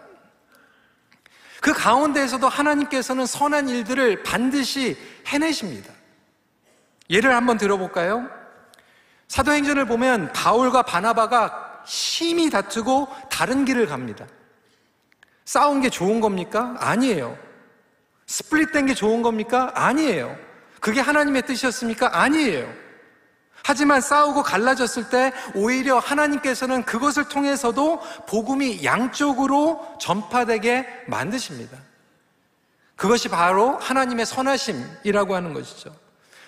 그 1.64 1.72
가운데에서도 1.72 2.46
하나님께서는 2.46 3.24
선한 3.24 3.70
일들을 3.70 4.22
반드시 4.22 4.98
해내십니다. 5.26 5.94
예를 7.08 7.34
한번 7.34 7.56
들어볼까요? 7.56 8.28
사도행전을 9.28 9.86
보면 9.86 10.30
바울과 10.34 10.82
바나바가 10.82 11.80
심히 11.86 12.50
다투고 12.50 13.08
다른 13.30 13.64
길을 13.64 13.86
갑니다. 13.86 14.26
싸운 15.46 15.80
게 15.80 15.88
좋은 15.88 16.20
겁니까? 16.20 16.76
아니에요. 16.80 17.38
스플릿 18.26 18.70
된 18.70 18.84
게 18.84 18.92
좋은 18.92 19.22
겁니까? 19.22 19.72
아니에요. 19.74 20.36
그게 20.80 21.00
하나님의 21.00 21.46
뜻이었습니까? 21.46 22.10
아니에요. 22.20 22.70
하지만 23.66 24.02
싸우고 24.02 24.42
갈라졌을 24.42 25.08
때 25.08 25.32
오히려 25.54 25.98
하나님께서는 25.98 26.84
그것을 26.84 27.30
통해서도 27.30 27.98
복음이 28.26 28.84
양쪽으로 28.84 29.96
전파되게 29.98 30.86
만드십니다. 31.06 31.78
그것이 32.94 33.30
바로 33.30 33.78
하나님의 33.78 34.26
선하심이라고 34.26 35.34
하는 35.34 35.54
것이죠. 35.54 35.96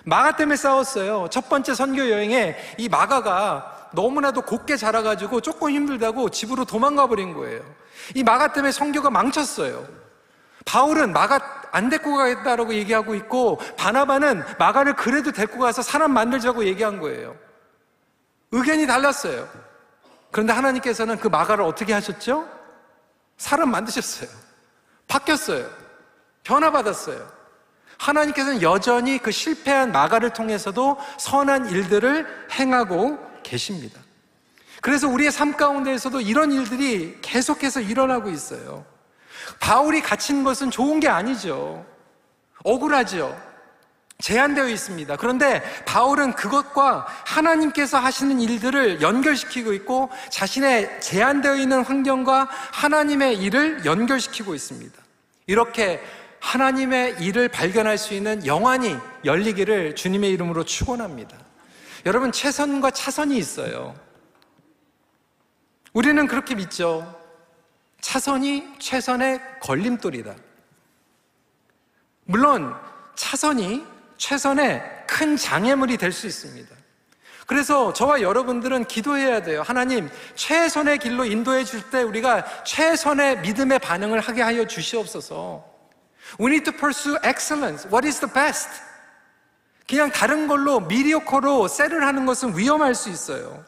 마가 0.05 0.35
때문에 0.35 0.57
싸웠어요. 0.57 1.27
첫 1.31 1.49
번째 1.49 1.73
선교 1.73 2.07
여행에 2.07 2.55
이 2.77 2.87
마가가 2.87 3.89
너무나도 3.93 4.43
곱게 4.43 4.77
자라가지고 4.77 5.41
조금 5.41 5.71
힘들다고 5.71 6.29
집으로 6.29 6.65
도망가 6.65 7.07
버린 7.07 7.33
거예요. 7.33 7.63
이 8.13 8.23
마가 8.23 8.53
때문에 8.53 8.71
선교가 8.71 9.09
망쳤어요. 9.09 9.87
바울은 10.65 11.13
마가 11.13 11.56
안 11.71 11.89
데리고 11.89 12.15
가겠다라고 12.15 12.73
얘기하고 12.73 13.15
있고 13.15 13.59
바나바는 13.77 14.43
마가를 14.57 14.95
그래도 14.95 15.31
데리고 15.31 15.59
가서 15.59 15.81
사람 15.81 16.13
만들자고 16.13 16.65
얘기한 16.65 16.99
거예요. 16.99 17.35
의견이 18.51 18.87
달랐어요. 18.87 19.47
그런데 20.31 20.53
하나님께서는 20.53 21.17
그 21.17 21.27
마가를 21.27 21.63
어떻게 21.63 21.93
하셨죠? 21.93 22.47
사람 23.37 23.71
만드셨어요. 23.71 24.29
바뀌었어요. 25.07 25.69
변화받았어요. 26.43 27.37
하나님께서는 27.97 28.61
여전히 28.61 29.17
그 29.17 29.31
실패한 29.31 29.91
마가를 29.91 30.31
통해서도 30.31 30.97
선한 31.17 31.69
일들을 31.69 32.47
행하고 32.51 33.17
계십니다. 33.43 33.99
그래서 34.81 35.07
우리의 35.07 35.31
삶 35.31 35.57
가운데에서도 35.57 36.21
이런 36.21 36.51
일들이 36.51 37.17
계속해서 37.21 37.81
일어나고 37.81 38.29
있어요. 38.29 38.85
바울이 39.59 40.01
갇힌 40.01 40.43
것은 40.43 40.71
좋은 40.71 40.99
게 40.99 41.07
아니죠. 41.07 41.85
억울하죠. 42.63 43.47
제한되어 44.19 44.67
있습니다. 44.67 45.15
그런데 45.17 45.61
바울은 45.85 46.33
그것과 46.33 47.05
하나님께서 47.25 47.99
하시는 47.99 48.39
일들을 48.41 49.01
연결시키고 49.01 49.73
있고 49.73 50.09
자신의 50.31 51.01
제한되어 51.01 51.55
있는 51.55 51.83
환경과 51.83 52.49
하나님의 52.71 53.37
일을 53.37 53.85
연결시키고 53.85 54.55
있습니다. 54.55 54.99
이렇게 55.45 56.01
하나님의 56.39 57.17
일을 57.21 57.47
발견할 57.47 57.97
수 57.97 58.13
있는 58.13 58.45
영안이 58.45 58.97
열리기를 59.23 59.95
주님의 59.95 60.31
이름으로 60.31 60.65
축원합니다. 60.65 61.37
여러분 62.05 62.31
최선과 62.31 62.91
차선이 62.91 63.37
있어요. 63.37 63.95
우리는 65.93 66.27
그렇게 66.27 66.55
믿죠. 66.55 67.15
차선이 68.01 68.67
최선의 68.79 69.41
걸림돌이다. 69.61 70.35
물론 72.25 72.75
차선이 73.15 73.85
최선의 74.17 74.83
큰 75.07 75.37
장애물이 75.37 75.97
될 75.97 76.11
수 76.11 76.27
있습니다. 76.27 76.75
그래서 77.45 77.93
저와 77.93 78.21
여러분들은 78.21 78.85
기도해야 78.85 79.41
돼요. 79.41 79.61
하나님, 79.61 80.09
최선의 80.35 80.99
길로 80.99 81.23
인도해 81.23 81.63
줄 81.63 81.81
때 81.89 82.01
우리가 82.03 82.63
최선의 82.65 83.39
믿음의 83.39 83.79
반응을 83.79 84.19
하게 84.19 84.41
하여 84.41 84.67
주시옵소서. 84.67 85.63
We 86.41 86.47
need 86.47 86.69
to 86.69 86.77
pursue 86.77 87.17
excellence. 87.25 87.87
What 87.89 88.05
is 88.05 88.19
the 88.19 88.31
best? 88.33 88.69
그냥 89.87 90.11
다른 90.11 90.49
걸로 90.49 90.81
미디어커로 90.81 91.69
셀을 91.69 92.05
하는 92.05 92.25
것은 92.25 92.57
위험할 92.57 92.93
수 92.93 93.09
있어요. 93.09 93.63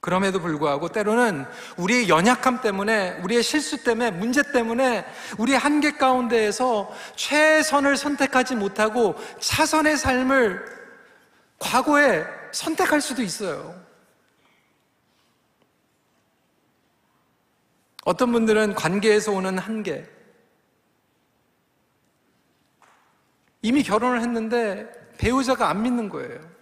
그럼에도 0.00 0.40
불구하고 0.40 0.88
때로는 0.88 1.44
우리의 1.76 2.08
연약함 2.08 2.60
때문에, 2.60 3.20
우리의 3.22 3.42
실수 3.42 3.82
때문에, 3.82 4.12
문제 4.12 4.42
때문에, 4.52 5.04
우리의 5.38 5.58
한계 5.58 5.92
가운데에서 5.92 6.90
최선을 7.16 7.96
선택하지 7.96 8.54
못하고 8.54 9.16
차선의 9.40 9.96
삶을 9.96 10.64
과거에 11.58 12.24
선택할 12.52 13.00
수도 13.00 13.22
있어요. 13.22 13.74
어떤 18.04 18.32
분들은 18.32 18.74
관계에서 18.74 19.32
오는 19.32 19.58
한계, 19.58 20.08
이미 23.60 23.82
결혼을 23.82 24.20
했는데 24.20 24.88
배우자가 25.18 25.68
안 25.68 25.82
믿는 25.82 26.08
거예요. 26.08 26.57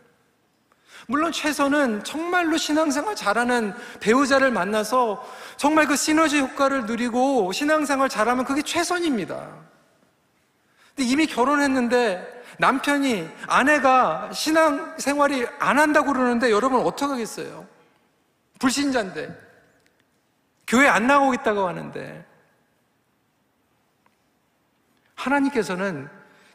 물론 1.07 1.31
최선은 1.31 2.03
정말로 2.03 2.57
신앙생활 2.57 3.15
잘하는 3.15 3.75
배우자를 4.01 4.51
만나서 4.51 5.25
정말 5.57 5.87
그 5.87 5.97
시너지 5.97 6.41
효과를 6.41 6.87
누리고 6.87 7.53
신앙생활 7.53 8.09
잘하면 8.09 8.45
그게 8.45 8.63
최선입니다. 8.63 9.49
근데 10.95 11.09
이미 11.09 11.27
결혼했는데 11.27 12.45
남편이 12.59 13.29
아내가 13.47 14.31
신앙생활이 14.33 15.47
안 15.59 15.79
한다고 15.79 16.13
그러는데 16.13 16.51
여러분 16.51 16.81
어떡하겠어요? 16.81 17.67
불신자인데 18.59 19.47
교회 20.67 20.89
안 20.89 21.07
나오겠다고 21.07 21.69
하는데 21.69 22.25
하나님께서는 25.15 26.09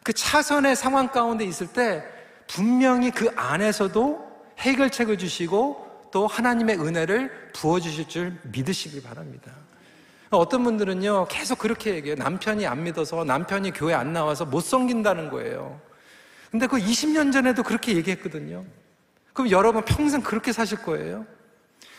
그 0.03 0.11
차선의 0.11 0.75
상황 0.75 1.07
가운데 1.07 1.45
있을 1.45 1.67
때 1.67 2.03
분명히 2.47 3.11
그 3.11 3.31
안에서도 3.35 4.20
해결책을 4.62 5.17
주시고 5.17 6.10
또 6.12 6.28
하나님의 6.28 6.80
은혜를 6.80 7.52
부어주실 7.54 8.08
줄 8.08 8.39
믿으시길 8.43 9.02
바랍니다. 9.04 9.52
어떤 10.30 10.63
분들은요, 10.63 11.28
계속 11.30 11.60
그렇게 11.60 11.95
얘기해요. 11.95 12.15
남편이 12.15 12.65
안 12.65 12.84
믿어서, 12.84 13.24
남편이 13.24 13.71
교회 13.71 13.93
안 13.93 14.13
나와서 14.13 14.45
못 14.45 14.62
섬긴다는 14.62 15.30
거예요. 15.30 15.80
근데 16.50 16.67
그 16.67 16.78
20년 16.78 17.34
전에도 17.34 17.63
그렇게 17.63 17.95
얘기했거든요. 17.95 18.65
그럼 19.34 19.52
여러분 19.52 19.84
평생 19.84 20.21
그렇게 20.21 20.52
사실 20.52 20.78
거예요? 20.82 21.26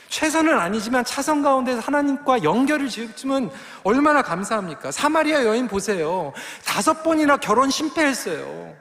최선은 0.09 0.59
아니지만 0.59 1.05
차선 1.05 1.43
가운데서 1.43 1.81
하나님과 1.81 2.43
연결을 2.43 2.89
지으면 2.89 3.51
얼마나 3.83 4.21
감사합니까? 4.21 4.93
사마리아 4.93 5.45
여인 5.45 5.69
보세요. 5.69 6.35
다섯 6.67 7.03
번이나 7.03 7.39
결혼 7.39 7.71
실패했어요. 7.71 8.75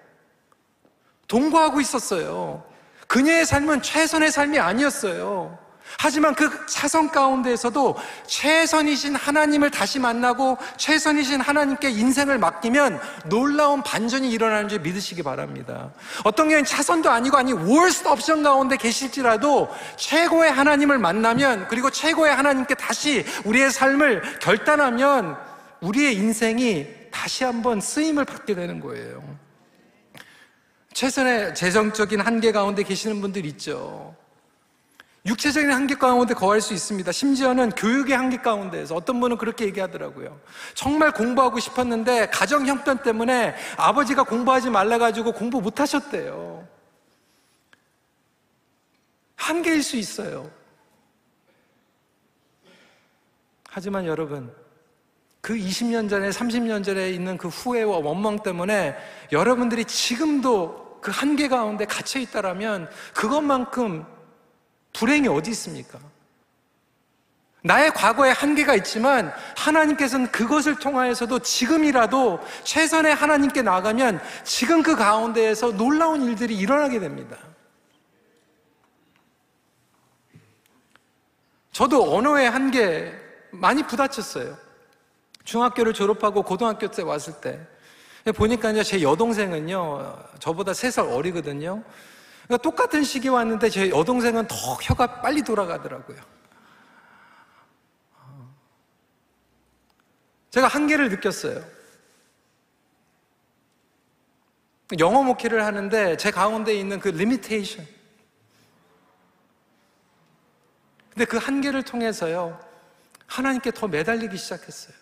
동거하고 1.30 1.80
있었어요. 1.80 2.71
그녀의 3.12 3.46
삶은 3.46 3.82
최선의 3.82 4.32
삶이 4.32 4.58
아니었어요. 4.58 5.60
하지만 6.00 6.34
그 6.34 6.66
차선 6.66 7.12
가운데에서도 7.12 7.98
최선이신 8.26 9.16
하나님을 9.16 9.70
다시 9.70 10.00
만나고 10.00 10.58
최선이신 10.78 11.42
하나님께 11.42 11.90
인생을 11.90 12.38
맡기면 12.38 13.02
놀라운 13.26 13.84
반전이 13.84 14.32
일어나는 14.32 14.70
줄 14.70 14.80
믿으시기 14.80 15.24
바랍니다. 15.24 15.92
어떤 16.24 16.48
경우는 16.48 16.64
차선도 16.64 17.10
아니고 17.10 17.36
아니 17.36 17.52
월스트 17.52 18.08
옵션 18.08 18.44
가운데 18.44 18.78
계실지라도 18.78 19.68
최고의 19.98 20.50
하나님을 20.50 20.98
만나면 20.98 21.68
그리고 21.68 21.90
최고의 21.90 22.34
하나님께 22.34 22.76
다시 22.76 23.26
우리의 23.44 23.72
삶을 23.72 24.40
결단하면 24.40 25.36
우리의 25.82 26.16
인생이 26.16 26.88
다시 27.12 27.44
한번 27.44 27.82
쓰임을 27.82 28.24
받게 28.24 28.56
되는 28.56 28.80
거예요. 28.80 29.41
최선의 30.94 31.56
재정적인 31.56 32.20
한계 32.20 32.52
가운데 32.52 32.84
계시는 32.84 33.22
분들 33.22 33.46
있죠. 33.48 34.16
육체적인 35.26 35.72
한계 35.72 35.96
가운데 35.96 36.34
거할 36.34 36.62
수 36.62 36.74
있습니다. 36.74 37.12
심지어는 37.12 37.72
교육의 37.72 38.16
한계 38.16 38.38
가운데에서 38.38 38.96
어떤 38.96 39.20
분은 39.20 39.38
그렇게 39.38 39.66
얘기하더라고요. 39.66 40.40
정말 40.74 41.12
공부하고 41.12 41.60
싶었는데 41.60 42.30
가정 42.30 42.66
형편 42.66 43.04
때문에 43.04 43.56
아버지가 43.78 44.24
공부하지 44.24 44.72
말라가지고 44.72 45.34
공부 45.34 45.62
못 45.62 45.80
하셨대요. 45.80 46.68
한계일 49.36 49.84
수 49.84 49.96
있어요. 49.96 50.50
하지만 53.70 54.06
여러분, 54.06 54.54
그 55.40 55.54
20년 55.56 56.10
전에, 56.10 56.30
30년 56.30 56.84
전에 56.84 57.10
있는 57.10 57.38
그 57.38 57.48
후회와 57.48 57.98
원망 57.98 58.44
때문에 58.44 58.96
여러분들이 59.32 59.86
지금도 59.86 60.81
그 61.02 61.12
한계 61.12 61.48
가운데 61.48 61.86
갇혀 61.86 62.20
있다라면 62.20 62.90
그것만큼 63.14 64.06
불행이 64.94 65.28
어디 65.28 65.50
있습니까? 65.52 66.00
나의 67.64 67.92
과거에 67.94 68.32
한계가 68.32 68.76
있지만 68.76 69.32
하나님께서는 69.56 70.32
그것을 70.32 70.80
통하여서도 70.80 71.40
지금이라도 71.40 72.40
최선의 72.64 73.14
하나님께 73.14 73.62
나가면 73.62 74.20
지금 74.44 74.82
그 74.82 74.96
가운데에서 74.96 75.72
놀라운 75.72 76.24
일들이 76.24 76.56
일어나게 76.58 77.00
됩니다. 77.00 77.38
저도 81.72 82.16
언어의 82.16 82.50
한계 82.50 83.14
많이 83.52 83.84
부딪혔어요. 83.84 84.58
중학교를 85.44 85.94
졸업하고 85.94 86.44
고등학교 86.44 86.90
때 86.90 87.02
왔을 87.02 87.34
때 87.42 87.60
보니까 88.36 88.76
요 88.78 88.84
제 88.84 89.02
여동생은요 89.02 90.30
저보다 90.40 90.74
세살 90.74 91.06
어리거든요. 91.08 91.84
그러니까 92.46 92.58
똑같은 92.62 93.04
시기 93.04 93.30
왔는데 93.30 93.70
제 93.70 93.90
여동생은 93.90 94.48
더 94.48 94.56
혀가 94.56 95.22
빨리 95.22 95.42
돌아가더라고요. 95.42 96.18
제가 100.52 100.68
한계를 100.68 101.10
느꼈어요. 101.10 101.64
영어 105.00 105.24
목회를 105.24 105.64
하는데 105.66 106.18
제 106.18 106.30
가운데 106.32 106.74
있는 106.74 107.00
그 107.00 107.08
limitation. 107.08 107.88
근데 111.12 111.26
그 111.26 111.38
한계를 111.38 111.84
통해서요, 111.84 112.60
하나님께 113.28 113.72
더 113.72 113.88
매달리기 113.88 114.38
시작했어요. 114.38 115.01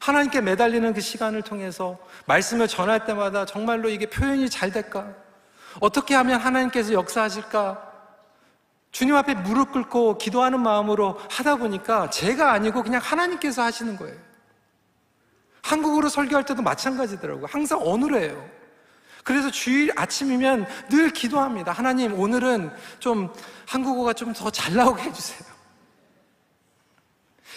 하나님께 0.00 0.40
매달리는 0.40 0.92
그 0.94 1.00
시간을 1.00 1.42
통해서 1.42 1.98
말씀을 2.26 2.68
전할 2.68 3.04
때마다 3.04 3.44
정말로 3.44 3.88
이게 3.88 4.06
표현이 4.06 4.48
잘 4.48 4.70
될까? 4.70 5.12
어떻게 5.80 6.14
하면 6.14 6.40
하나님께서 6.40 6.92
역사하실까? 6.92 7.86
주님 8.90 9.14
앞에 9.16 9.34
무릎 9.34 9.72
꿇고 9.72 10.18
기도하는 10.18 10.60
마음으로 10.62 11.20
하다 11.30 11.56
보니까 11.56 12.08
제가 12.10 12.52
아니고 12.52 12.82
그냥 12.82 13.00
하나님께서 13.02 13.62
하시는 13.62 13.96
거예요. 13.96 14.16
한국어로 15.62 16.08
설교할 16.08 16.44
때도 16.46 16.62
마찬가지더라고요. 16.62 17.46
항상 17.50 17.80
언어래요. 17.82 18.48
그래서 19.24 19.50
주일 19.50 19.92
아침이면 19.94 20.66
늘 20.88 21.10
기도합니다. 21.10 21.72
하나님, 21.72 22.18
오늘은 22.18 22.70
좀 22.98 23.30
한국어가 23.66 24.14
좀 24.14 24.32
더 24.32 24.50
잘 24.50 24.74
나오게 24.74 25.02
해주세요. 25.02 25.57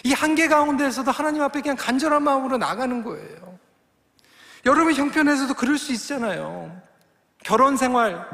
이 0.04 0.12
한계 0.12 0.48
가운데에서도 0.48 1.10
하나님 1.10 1.42
앞에 1.42 1.60
그냥 1.60 1.76
간절한 1.76 2.22
마음으로 2.22 2.58
나가는 2.58 3.02
거예요. 3.02 3.58
여러분 4.64 4.94
형편에서도 4.94 5.54
그럴 5.54 5.78
수 5.78 5.92
있잖아요. 5.92 6.80
결혼 7.42 7.76
생활, 7.76 8.28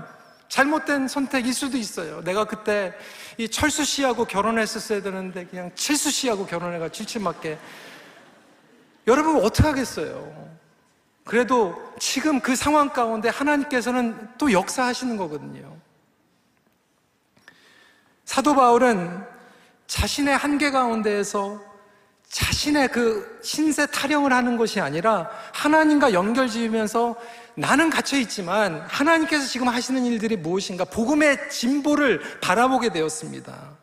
잘못된 0.48 1.08
선택일 1.08 1.52
수도 1.54 1.76
있어요. 1.76 2.22
내가 2.22 2.44
그때 2.44 2.94
이 3.36 3.48
철수 3.48 3.84
씨하고 3.84 4.24
결혼했었어야 4.24 5.02
되는데 5.02 5.46
그냥 5.46 5.70
칠수 5.74 6.10
씨하고 6.10 6.46
결혼해가 6.46 6.88
칠칠맞게. 6.90 7.58
여러분 9.06 9.36
어떻게 9.36 9.68
하겠어요? 9.68 10.58
그래도 11.24 11.92
지금 11.98 12.40
그 12.40 12.56
상황 12.56 12.90
가운데 12.90 13.28
하나님께서는 13.28 14.28
또 14.38 14.52
역사하시는 14.52 15.16
거거든요. 15.16 15.76
사도 18.24 18.54
바울은 18.54 19.26
자신의 19.88 20.36
한계 20.36 20.70
가운데에서 20.70 21.60
자신의 22.28 22.88
그 22.88 23.40
신세 23.42 23.86
타령을 23.86 24.32
하는 24.32 24.58
것이 24.58 24.80
아니라 24.80 25.30
하나님과 25.54 26.12
연결 26.12 26.48
지으면서 26.48 27.16
나는 27.54 27.88
갇혀 27.88 28.18
있지만 28.18 28.82
하나님께서 28.82 29.46
지금 29.46 29.68
하시는 29.68 30.04
일들이 30.04 30.36
무엇인가 30.36 30.84
복음의 30.84 31.50
진보를 31.50 32.40
바라보게 32.40 32.90
되었습니다. 32.90 33.78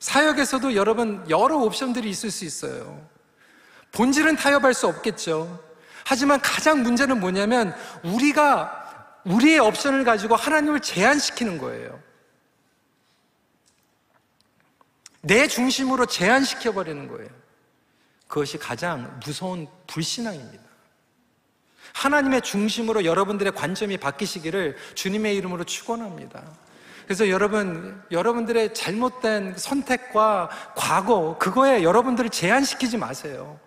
사역에서도 0.00 0.74
여러분 0.74 1.24
여러 1.28 1.58
옵션들이 1.58 2.08
있을 2.08 2.30
수 2.30 2.44
있어요. 2.44 3.06
본질은 3.92 4.36
타협할 4.36 4.72
수 4.74 4.88
없겠죠. 4.88 5.62
하지만 6.04 6.40
가장 6.40 6.82
문제는 6.82 7.20
뭐냐면 7.20 7.74
우리가 8.02 9.20
우리의 9.24 9.60
옵션을 9.60 10.04
가지고 10.04 10.34
하나님을 10.34 10.80
제한시키는 10.80 11.58
거예요. 11.58 12.00
내 15.22 15.46
중심으로 15.46 16.06
제한시켜버리는 16.06 17.08
거예요. 17.08 17.28
그것이 18.26 18.58
가장 18.58 19.20
무서운 19.24 19.68
불신앙입니다. 19.86 20.62
하나님의 21.94 22.42
중심으로 22.42 23.04
여러분들의 23.04 23.54
관점이 23.54 23.98
바뀌시기를 23.98 24.76
주님의 24.94 25.36
이름으로 25.36 25.64
축원합니다. 25.64 26.42
그래서 27.04 27.28
여러분, 27.28 28.02
여러분들의 28.10 28.74
잘못된 28.74 29.54
선택과 29.58 30.48
과거, 30.74 31.36
그거에 31.38 31.82
여러분들을 31.82 32.30
제한시키지 32.30 32.96
마세요. 32.96 33.60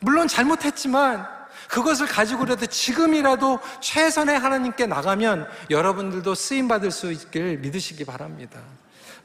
물론 0.00 0.28
잘못했지만 0.28 1.26
그것을 1.68 2.06
가지고라도 2.06 2.66
지금이라도 2.66 3.60
최선의 3.80 4.38
하나님께 4.38 4.86
나가면 4.86 5.48
여러분들도 5.70 6.34
쓰임 6.34 6.68
받을 6.68 6.90
수 6.90 7.12
있길 7.12 7.58
믿으시기 7.58 8.04
바랍니다. 8.04 8.60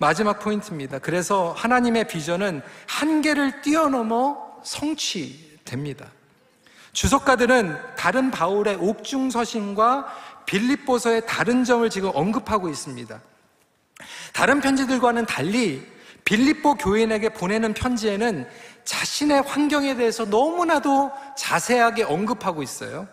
마지막 0.01 0.39
포인트입니다. 0.39 0.97
그래서 0.97 1.53
하나님의 1.55 2.07
비전은 2.07 2.63
한계를 2.87 3.61
뛰어넘어 3.61 4.59
성취됩니다. 4.63 6.07
주석가들은 6.91 7.77
다른 7.95 8.31
바울의 8.31 8.77
옥중서신과 8.77 10.07
빌립보서의 10.47 11.27
다른 11.27 11.63
점을 11.63 11.87
지금 11.91 12.09
언급하고 12.15 12.67
있습니다. 12.67 13.21
다른 14.33 14.59
편지들과는 14.59 15.27
달리 15.27 15.87
빌립보 16.25 16.75
교인에게 16.75 17.29
보내는 17.29 17.75
편지에는 17.75 18.49
자신의 18.83 19.43
환경에 19.43 19.95
대해서 19.95 20.25
너무나도 20.25 21.11
자세하게 21.37 22.05
언급하고 22.05 22.63
있어요. 22.63 23.07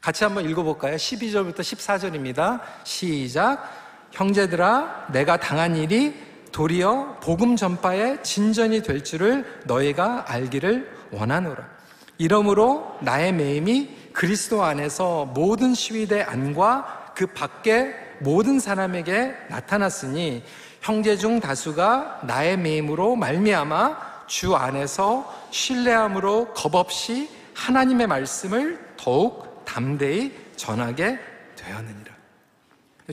같이 0.00 0.22
한번 0.22 0.48
읽어볼까요? 0.48 0.94
12절부터 0.94 1.58
14절입니다. 1.58 2.60
시작. 2.84 3.81
형제들아 4.12 5.08
내가 5.12 5.38
당한 5.38 5.76
일이 5.76 6.14
도리어 6.52 7.18
복음 7.22 7.56
전파의 7.56 8.22
진전이 8.22 8.82
될 8.82 9.02
줄을 9.02 9.44
너희가 9.64 10.26
알기를 10.28 10.90
원하노라. 11.10 11.66
이러므로 12.18 12.96
나의 13.00 13.32
매임이 13.32 14.12
그리스도 14.12 14.62
안에서 14.62 15.24
모든 15.26 15.74
시위대 15.74 16.22
안과 16.22 17.12
그 17.16 17.26
밖에 17.26 17.94
모든 18.20 18.60
사람에게 18.60 19.34
나타났으니 19.48 20.44
형제 20.80 21.16
중 21.16 21.40
다수가 21.40 22.20
나의 22.24 22.58
매임으로 22.58 23.16
말미암아 23.16 24.26
주 24.26 24.54
안에서 24.54 25.32
신뢰함으로 25.50 26.52
겁없이 26.54 27.28
하나님의 27.54 28.06
말씀을 28.06 28.78
더욱 28.96 29.64
담대히 29.64 30.32
전하게 30.56 31.18
되었느니라. 31.56 32.11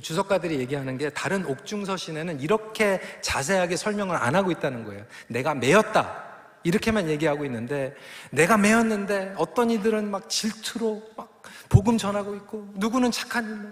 주석가들이 0.01 0.59
얘기하는 0.59 0.97
게 0.97 1.09
다른 1.09 1.45
옥중서신에는 1.45 2.39
이렇게 2.39 3.01
자세하게 3.21 3.75
설명을 3.75 4.15
안 4.15 4.35
하고 4.35 4.51
있다는 4.51 4.85
거예요. 4.85 5.03
내가 5.27 5.55
매였다. 5.55 6.29
이렇게만 6.63 7.09
얘기하고 7.09 7.45
있는데 7.45 7.95
내가 8.31 8.57
매였는데 8.57 9.35
어떤 9.37 9.69
이들은 9.71 10.11
막 10.11 10.29
질투로 10.29 11.01
막 11.15 11.41
복음 11.69 11.97
전하고 11.97 12.35
있고 12.35 12.67
누구는 12.75 13.11
착한 13.11 13.45
일로 13.45 13.69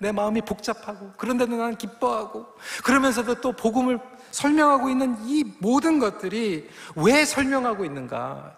내 0.00 0.12
마음이 0.12 0.40
복잡하고 0.40 1.12
그런데도 1.16 1.56
나는 1.56 1.76
기뻐하고 1.76 2.46
그러면서도 2.84 3.40
또 3.42 3.52
복음을 3.52 4.00
설명하고 4.30 4.88
있는 4.88 5.16
이 5.26 5.44
모든 5.58 5.98
것들이 5.98 6.70
왜 6.96 7.24
설명하고 7.24 7.84
있는가? 7.84 8.56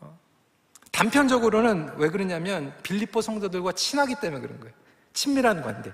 어? 0.00 0.18
단편적으로는 0.90 1.92
왜 1.98 2.10
그러냐면 2.10 2.74
빌립보 2.82 3.20
성도들과 3.20 3.72
친하기 3.72 4.16
때문에 4.20 4.42
그런 4.42 4.58
거예요. 4.58 4.74
친밀한 5.12 5.62
관계. 5.62 5.92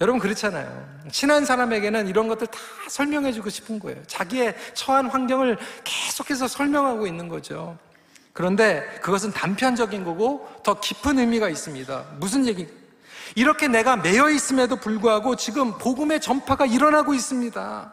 여러분 0.00 0.20
그렇잖아요. 0.20 0.86
친한 1.10 1.44
사람에게는 1.44 2.08
이런 2.08 2.28
것들 2.28 2.46
다 2.48 2.58
설명해 2.88 3.32
주고 3.32 3.48
싶은 3.48 3.78
거예요. 3.78 4.02
자기의 4.06 4.54
처한 4.74 5.06
환경을 5.06 5.56
계속해서 5.84 6.48
설명하고 6.48 7.06
있는 7.06 7.28
거죠. 7.28 7.78
그런데 8.32 8.84
그것은 9.02 9.32
단편적인 9.32 10.04
거고 10.04 10.46
더 10.62 10.78
깊은 10.78 11.18
의미가 11.18 11.48
있습니다. 11.48 12.04
무슨 12.18 12.46
얘기? 12.46 12.68
이렇게 13.34 13.68
내가 13.68 13.96
매여 13.96 14.28
있음에도 14.30 14.76
불구하고 14.76 15.36
지금 15.36 15.76
복음의 15.78 16.20
전파가 16.20 16.66
일어나고 16.66 17.14
있습니다. 17.14 17.92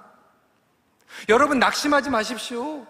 여러분 1.29 1.59
낙심하지 1.59 2.09
마십시오. 2.09 2.85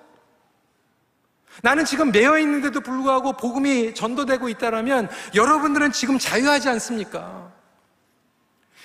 나는 1.62 1.86
지금 1.86 2.12
매여 2.12 2.40
있는데도 2.40 2.82
불구하고 2.82 3.34
복음이 3.34 3.94
전도되고 3.94 4.50
있다면 4.50 5.10
여러분들은 5.36 5.92
지금 5.92 6.18
자유하지 6.18 6.70
않습니까? 6.70 7.43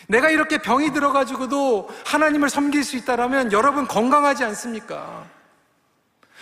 내가 0.09 0.31
이렇게 0.31 0.59
병이 0.59 0.92
들어가지고도 0.92 1.88
하나님을 2.07 2.49
섬길 2.49 2.83
수 2.83 2.97
있다면 2.97 3.53
여러분 3.53 3.87
건강하지 3.87 4.42
않습니까? 4.44 5.27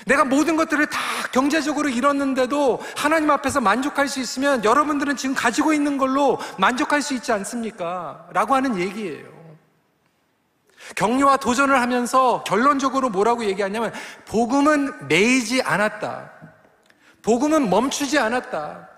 내가 0.05 0.24
모든 0.24 0.57
것들을 0.57 0.87
다 0.87 1.00
경제적으로 1.33 1.88
잃었는데도 1.88 2.81
하나님 2.96 3.31
앞에서 3.31 3.61
만족할 3.61 4.07
수 4.07 4.20
있으면 4.20 4.62
여러분들은 4.64 5.16
지금 5.16 5.35
가지고 5.35 5.72
있는 5.72 5.98
걸로 5.98 6.38
만족할 6.59 7.02
수 7.02 7.14
있지 7.14 7.33
않습니까? 7.33 8.29
라고 8.33 8.55
하는 8.55 8.79
얘기예요. 8.79 9.35
격려와 10.94 11.38
도전을 11.38 11.81
하면서 11.81 12.44
결론적으로 12.44 13.11
뭐라고 13.11 13.44
얘기하냐면 13.46 13.92
복음은 14.26 15.09
매이지 15.09 15.62
않았다. 15.62 16.31
복음은 17.22 17.68
멈추지 17.68 18.16
않았다. 18.20 18.88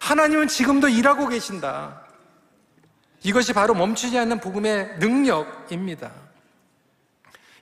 하나님은 0.00 0.48
지금도 0.48 0.88
일하고 0.88 1.28
계신다. 1.28 2.03
이것이 3.24 3.54
바로 3.54 3.74
멈추지 3.74 4.18
않는 4.18 4.38
복음의 4.38 4.98
능력입니다. 4.98 6.12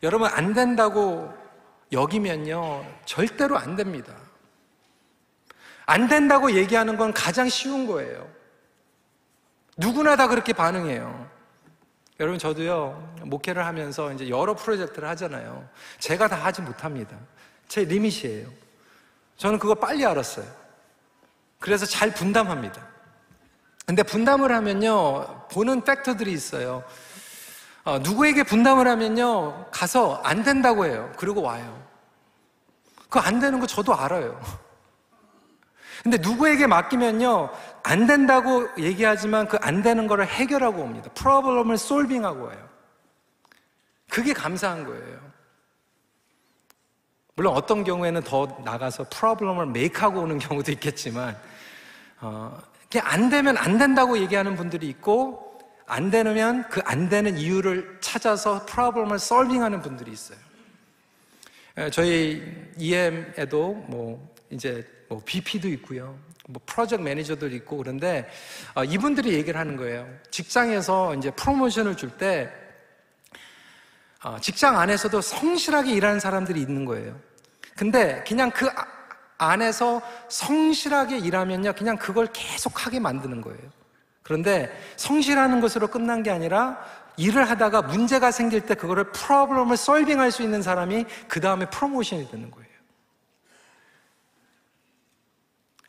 여러분, 0.03 0.29
안 0.29 0.53
된다고 0.53 1.33
여기면요, 1.93 2.85
절대로 3.05 3.57
안 3.57 3.77
됩니다. 3.77 4.13
안 5.87 6.09
된다고 6.09 6.53
얘기하는 6.53 6.97
건 6.97 7.13
가장 7.13 7.49
쉬운 7.49 7.87
거예요. 7.87 8.29
누구나 9.77 10.17
다 10.17 10.27
그렇게 10.27 10.53
반응해요. 10.53 11.31
여러분, 12.19 12.41
저도요, 12.41 13.15
목회를 13.23 13.65
하면서 13.65 14.13
이제 14.13 14.29
여러 14.29 14.55
프로젝트를 14.55 15.09
하잖아요. 15.11 15.69
제가 16.01 16.27
다 16.27 16.37
하지 16.37 16.61
못합니다. 16.61 17.17
제 17.69 17.85
리밋이에요. 17.85 18.49
저는 19.37 19.61
그거 19.61 19.77
빨리 19.77 20.05
알았어요. 20.05 20.47
그래서 21.61 21.87
잘 21.87 22.13
분담합니다. 22.13 22.92
근데 23.87 24.03
분담을 24.03 24.53
하면요, 24.53 25.49
보는 25.49 25.83
팩터들이 25.83 26.33
있어요. 26.33 26.85
어, 27.85 27.99
누구에게 27.99 28.45
분담을 28.45 28.87
하면요, 28.87 29.71
가서 29.73 30.21
안 30.25 30.43
된다고 30.45 30.87
해요. 30.87 31.13
그리고 31.17 31.43
와요. 31.43 31.83
그거 33.03 33.21
안 33.21 33.41
되는 33.41 33.59
거 33.61 33.67
저도 33.67 33.95
알아요. 33.95 34.41
근데 36.03 36.17
누구에게 36.19 36.67
맡기면요, 36.67 37.51
안 37.83 38.07
된다고 38.07 38.69
얘기하지만 38.79 39.49
그 39.49 39.59
안 39.61 39.83
되는 39.83 40.07
거를 40.07 40.27
해결하고 40.27 40.81
옵니다. 40.81 41.11
프로블럼을 41.15 41.77
솔빙하고 41.77 42.45
와요. 42.47 42.69
그게 44.09 44.33
감사한 44.33 44.85
거예요. 44.85 45.33
물론 47.35 47.55
어떤 47.57 47.83
경우에는 47.83 48.23
더 48.23 48.47
나가서 48.65 49.07
프로블럼을 49.11 49.67
메이크하고 49.67 50.21
오는 50.21 50.39
경우도 50.39 50.71
있겠지만, 50.73 51.37
어, 52.21 52.59
안 53.01 53.29
되면 53.29 53.57
안 53.57 53.79
된다고 53.79 54.19
얘기하는 54.19 54.57
분들이 54.57 54.89
있고, 54.89 55.59
안 55.87 56.11
되면 56.11 56.69
그 56.71 56.81
안 56.85 57.09
되는 57.09 57.37
이유를 57.37 57.99
찾아서 58.01 58.65
프로블럼을 58.67 59.19
솔빙하는 59.19 59.83
분들이 59.83 60.13
있어요. 60.13 60.39
저희 61.91 62.43
EM에도 62.79 63.75
뭐 63.89 64.35
이제 64.51 64.87
뭐 65.09 65.21
BP도 65.25 65.69
있고요. 65.69 66.19
뭐 66.49 66.61
프로젝트 66.67 67.03
매니저도 67.03 67.49
있고 67.49 67.77
그런데 67.79 68.29
어, 68.75 68.85
이분들이 68.85 69.33
얘기를 69.33 69.59
하는 69.59 69.77
거예요. 69.77 70.07
직장에서 70.31 71.15
이제 71.15 71.31
프로모션을 71.31 71.97
줄때 71.97 72.51
어, 74.25 74.39
직장 74.41 74.79
안에서도 74.79 75.21
성실하게 75.21 75.93
일하는 75.93 76.21
사람들이 76.21 76.61
있는 76.61 76.85
거예요. 76.85 77.19
근데 77.77 78.23
그냥 78.27 78.51
그 78.51 78.67
아, 78.69 78.87
안에서 79.51 80.01
성실하게 80.29 81.19
일하면요, 81.19 81.73
그냥 81.75 81.97
그걸 81.97 82.29
계속 82.33 82.87
하게 82.87 83.01
만드는 83.01 83.41
거예요. 83.41 83.61
그런데 84.23 84.71
성실하는 84.97 85.61
것으로 85.61 85.89
끝난 85.89 86.23
게 86.23 86.31
아니라 86.31 86.79
일을 87.17 87.49
하다가 87.51 87.83
문제가 87.83 88.31
생길 88.31 88.63
때 88.63 88.75
그거를 88.75 89.13
프로블럼을 89.13 89.77
솔빙할 89.77 90.31
수 90.31 90.43
있는 90.43 90.63
사람이 90.63 91.05
그 91.29 91.41
다음에 91.41 91.69
프로모션이 91.69 92.31
되는 92.31 92.51
거예요. 92.51 92.69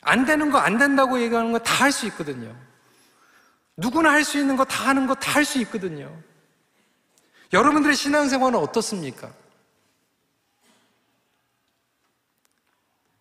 안 0.01 0.25
되는 0.25 0.51
거 0.51 0.57
안 0.59 0.77
된다고 0.77 1.21
얘기하는 1.21 1.51
거 1.53 1.59
다 1.59 1.83
할 1.85 1.91
수 1.91 2.05
있거든요. 2.07 2.53
누구나 3.77 4.11
할 4.11 4.23
수 4.23 4.37
있는 4.37 4.57
거 4.57 4.65
다 4.65 4.87
하는 4.87 5.07
거 5.07 5.13
다 5.15 5.31
할 5.31 5.45
수 5.45 5.59
있거든요. 5.59 6.11
여러분들의 7.53 7.95
신앙생활은 7.95 8.57
어떻습니까? 8.59 9.31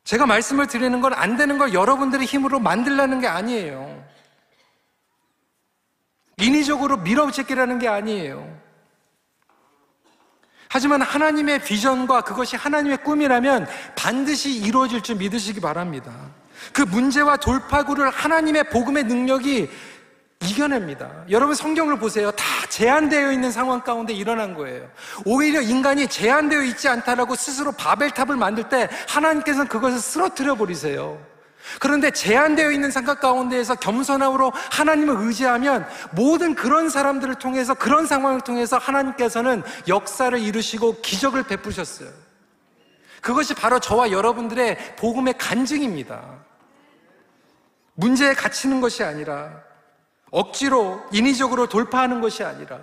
제가 0.05 0.27
말씀을 0.27 0.67
드리는 0.67 1.01
건 1.01 1.13
안 1.15 1.37
되는 1.37 1.59
걸 1.59 1.73
여러분들의 1.73 2.27
힘으로 2.27 2.59
만들라는 2.59 3.21
게 3.21 3.29
아니에요. 3.29 4.03
인위적으로 6.39 6.97
밀어붙이기라는 6.99 7.79
게 7.79 7.89
아니에요. 7.89 8.61
하지만 10.69 11.03
하나님의 11.03 11.63
비전과 11.63 12.23
그것이 12.23 12.57
하나님의 12.57 13.05
꿈이라면 13.05 13.69
반드시 13.95 14.57
이루어질 14.57 15.03
줄 15.03 15.17
믿으시기 15.17 15.61
바랍니다. 15.61 16.11
그 16.73 16.83
문제와 16.83 17.37
돌파구를 17.37 18.11
하나님의 18.11 18.71
복음의 18.71 19.05
능력이 19.05 19.71
이겨냅니다. 20.43 21.25
여러분 21.31 21.55
성경을 21.55 21.99
보세요. 21.99 22.31
다 22.33 22.45
제한되어 22.73 23.33
있는 23.33 23.51
상황 23.51 23.83
가운데 23.83 24.15
일어난 24.15 24.55
거예요. 24.55 24.89
오히려 25.27 25.61
인간이 25.61 26.09
제한되어 26.09 26.63
있지 26.63 26.89
않다라고 26.89 27.35
스스로 27.35 27.71
바벨탑을 27.73 28.35
만들 28.37 28.71
때 28.71 28.89
하나님께서는 29.09 29.69
그것을 29.69 29.99
쓰러뜨려 29.99 30.55
버리세요. 30.55 31.21
그런데 31.79 32.11
제한되어 32.11 32.71
있는 32.71 32.91
상황 32.91 33.17
가운데에서 33.17 33.75
겸손함으로 33.75 34.53
하나님을 34.71 35.17
의지하면 35.19 35.87
모든 36.13 36.55
그런 36.55 36.89
사람들을 36.89 37.35
통해서 37.35 37.75
그런 37.75 38.07
상황을 38.07 38.41
통해서 38.41 38.79
하나님께서는 38.79 39.63
역사를 39.87 40.37
이루시고 40.39 41.03
기적을 41.03 41.43
베푸셨어요. 41.43 42.09
그것이 43.21 43.53
바로 43.53 43.81
저와 43.81 44.11
여러분들의 44.11 44.97
복음의 44.97 45.35
간증입니다. 45.37 46.23
문제에 47.97 48.33
갇히는 48.33 48.81
것이 48.81 49.05
아니라 49.05 49.72
억지로 50.33 51.01
인위적으로 51.13 51.69
돌파하는 51.69 52.21
것이 52.21 52.43
아니라 52.43 52.81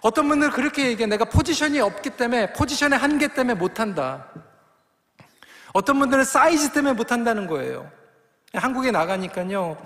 어떤 0.00 0.28
분들은 0.28 0.52
그렇게 0.52 0.86
얘기해 0.86 1.06
내가 1.06 1.24
포지션이 1.26 1.80
없기 1.80 2.10
때문에 2.10 2.52
포지션의 2.52 2.98
한계 2.98 3.28
때문에 3.28 3.54
못한다. 3.54 4.28
어떤 5.72 5.98
분들은 5.98 6.24
사이즈 6.24 6.72
때문에 6.72 6.94
못한다는 6.94 7.46
거예요. 7.46 7.90
한국에 8.54 8.90
나가니까요. 8.92 9.76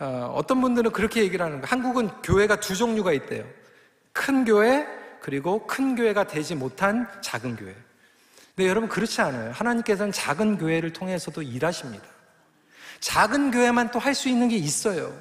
어, 0.00 0.40
떤 0.46 0.60
분들은 0.60 0.90
그렇게 0.92 1.22
얘기를 1.22 1.44
하는 1.44 1.60
거예요. 1.60 1.66
한국은 1.70 2.08
교회가 2.22 2.60
두 2.60 2.76
종류가 2.76 3.12
있대요. 3.12 3.44
큰 4.12 4.44
교회 4.44 4.86
그리고 5.20 5.66
큰 5.66 5.94
교회가 5.94 6.24
되지 6.24 6.54
못한 6.54 7.06
작은 7.22 7.56
교회. 7.56 7.74
근데 8.56 8.68
여러분 8.68 8.88
그렇지 8.88 9.20
않아요. 9.20 9.52
하나님께서는 9.52 10.10
작은 10.12 10.58
교회를 10.58 10.92
통해서도 10.92 11.40
일하십니다. 11.42 12.04
작은 13.00 13.52
교회만 13.52 13.92
또 13.92 14.00
할 14.00 14.14
수 14.14 14.28
있는 14.28 14.48
게 14.48 14.56
있어요. 14.56 15.12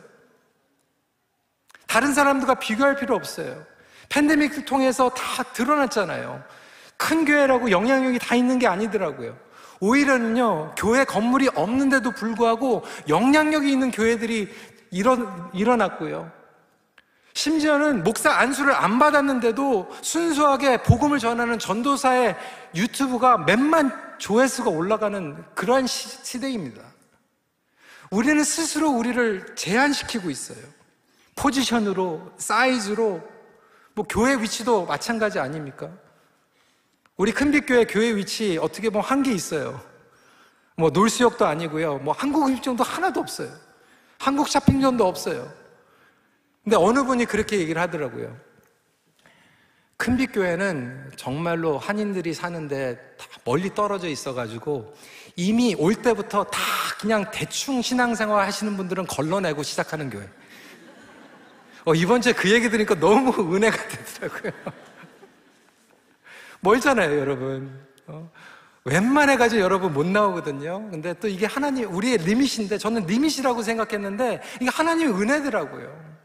다른 1.98 2.14
사람들과 2.14 2.54
비교할 2.54 2.96
필요 2.96 3.16
없어요. 3.16 3.66
팬데믹을 4.10 4.66
통해서 4.66 5.10
다 5.10 5.42
드러났잖아요. 5.42 6.44
큰 6.96 7.26
교회라고 7.26 7.72
영향력이 7.72 8.20
다 8.20 8.36
있는 8.36 8.60
게 8.60 8.68
아니더라고요. 8.68 9.36
오히려는요, 9.80 10.76
교회 10.78 11.06
건물이 11.06 11.50
없는데도 11.56 12.12
불구하고 12.12 12.84
영향력이 13.10 13.72
있는 13.72 13.90
교회들이 13.90 14.48
일어, 14.92 15.18
일어났고요. 15.56 16.32
심지어는 17.34 18.04
목사 18.04 18.32
안수를 18.32 18.76
안 18.76 19.00
받았는데도 19.00 19.90
순수하게 20.04 20.84
복음을 20.84 21.18
전하는 21.18 21.58
전도사의 21.58 22.36
유튜브가 22.76 23.40
몇만 23.40 23.92
조회수가 24.20 24.70
올라가는 24.70 25.44
그러한 25.56 25.88
시, 25.88 26.40
대입니다 26.40 26.84
우리는 28.12 28.44
스스로 28.44 28.92
우리를 28.92 29.56
제한시키고 29.56 30.30
있어요. 30.30 30.77
포지션으로, 31.38 32.34
사이즈로, 32.38 33.22
뭐 33.94 34.06
교회 34.10 34.36
위치도 34.36 34.86
마찬가지 34.86 35.40
아닙니까? 35.40 35.90
우리 37.16 37.32
큰빛교회 37.32 37.86
교회 37.86 38.16
위치 38.16 38.58
어떻게 38.62 38.90
보면 38.90 39.06
한개 39.06 39.32
있어요. 39.32 39.82
뭐 40.76 40.90
놀수역도 40.90 41.46
아니고요. 41.46 42.00
뭐 42.00 42.14
한국 42.14 42.52
입장도 42.52 42.84
하나도 42.84 43.20
없어요. 43.20 43.52
한국 44.20 44.48
쇼핑존도 44.48 45.06
없어요. 45.08 45.52
근데 46.64 46.76
어느 46.76 47.04
분이 47.04 47.26
그렇게 47.26 47.58
얘기를 47.60 47.82
하더라고요. 47.82 48.38
큰빛교회는 49.98 51.14
정말로 51.16 51.80
한인들이 51.80 52.34
사는데 52.36 52.98
다 53.18 53.26
멀리 53.44 53.74
떨어져 53.74 54.08
있어가지고 54.08 54.94
이미 55.36 55.76
올 55.76 55.96
때부터 55.96 56.44
다 56.44 56.60
그냥 57.00 57.32
대충 57.32 57.82
신앙생활 57.82 58.46
하시는 58.46 58.78
분들은 58.78 59.08
걸러내고 59.08 59.64
시작하는 59.64 60.12
교회. 60.12 60.30
어, 61.88 61.96
이번 61.96 62.20
주에 62.20 62.34
그 62.34 62.52
얘기 62.52 62.70
들으니까 62.70 62.96
너무 62.96 63.32
은혜가 63.56 63.88
되더라고요. 63.88 64.52
멀잖아요, 66.60 67.18
여러분. 67.18 67.82
어? 68.08 68.30
웬만해가지고 68.84 69.62
여러분 69.62 69.94
못 69.94 70.06
나오거든요. 70.06 70.90
근데 70.92 71.14
또 71.14 71.30
이게 71.30 71.46
하나님, 71.46 71.90
우리의 71.90 72.18
리밋인데, 72.18 72.78
저는 72.78 73.06
리밋이라고 73.06 73.62
생각했는데, 73.64 74.42
이게 74.60 74.70
하나님의 74.70 75.14
은혜더라고요. 75.14 76.18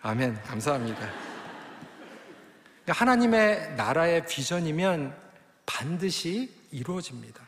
아멘. 0.00 0.40
감사합니다. 0.44 1.00
그러니까 2.84 2.92
하나님의 2.94 3.74
나라의 3.76 4.24
비전이면 4.24 5.14
반드시 5.66 6.50
이루어집니다. 6.70 7.42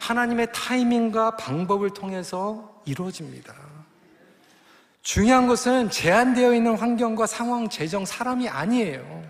하나님의 0.00 0.52
타이밍과 0.52 1.38
방법을 1.38 1.90
통해서 1.94 2.82
이루어집니다. 2.84 3.75
중요한 5.06 5.46
것은 5.46 5.88
제한되어 5.88 6.52
있는 6.52 6.76
환경과 6.76 7.28
상황, 7.28 7.68
재정, 7.68 8.04
사람이 8.04 8.48
아니에요. 8.48 9.22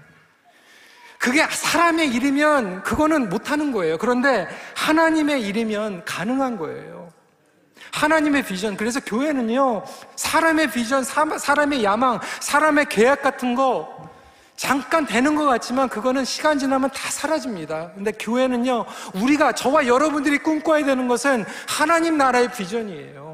그게 1.19 1.45
사람의 1.45 2.15
일이면 2.15 2.83
그거는 2.83 3.29
못하는 3.29 3.73
거예요. 3.73 3.99
그런데 3.99 4.49
하나님의 4.75 5.43
일이면 5.43 6.07
가능한 6.07 6.57
거예요. 6.57 7.12
하나님의 7.93 8.47
비전. 8.47 8.75
그래서 8.79 9.01
교회는요, 9.01 9.85
사람의 10.17 10.71
비전, 10.71 11.05
사람의 11.05 11.85
야망, 11.85 12.21
사람의 12.41 12.87
계약 12.89 13.21
같은 13.21 13.55
거 13.55 14.11
잠깐 14.57 15.05
되는 15.05 15.35
것 15.37 15.45
같지만 15.45 15.91
그거는 15.91 16.25
시간 16.25 16.59
지나면 16.59 16.89
다 16.89 17.11
사라집니다. 17.11 17.93
근데 17.95 18.12
교회는요, 18.12 18.87
우리가 19.12 19.53
저와 19.53 19.87
여러분들이 19.87 20.39
꿈꿔야 20.39 20.87
되는 20.87 21.07
것은 21.07 21.45
하나님 21.69 22.17
나라의 22.17 22.51
비전이에요. 22.51 23.26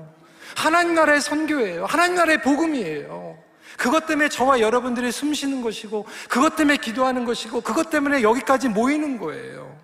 하나님 0.57 0.95
나라의 0.95 1.21
선교예요. 1.21 1.87
하나님 1.87 2.17
나라의 2.17 2.43
복음이에요. 2.43 3.39
그것 3.77 4.07
때문에 4.07 4.29
저와 4.29 4.61
여러분들이 4.61 5.11
숨 5.11 5.35
쉬는 5.35 5.63
것이고, 5.63 6.07
그것 6.29 6.57
때문에 6.57 6.77
기도하는 6.77 7.25
것이고, 7.25 7.63
그것 7.63 7.91
때문에 7.91 8.23
여기까지 8.23 8.69
모이는 8.69 9.19
거예요. 9.19 9.77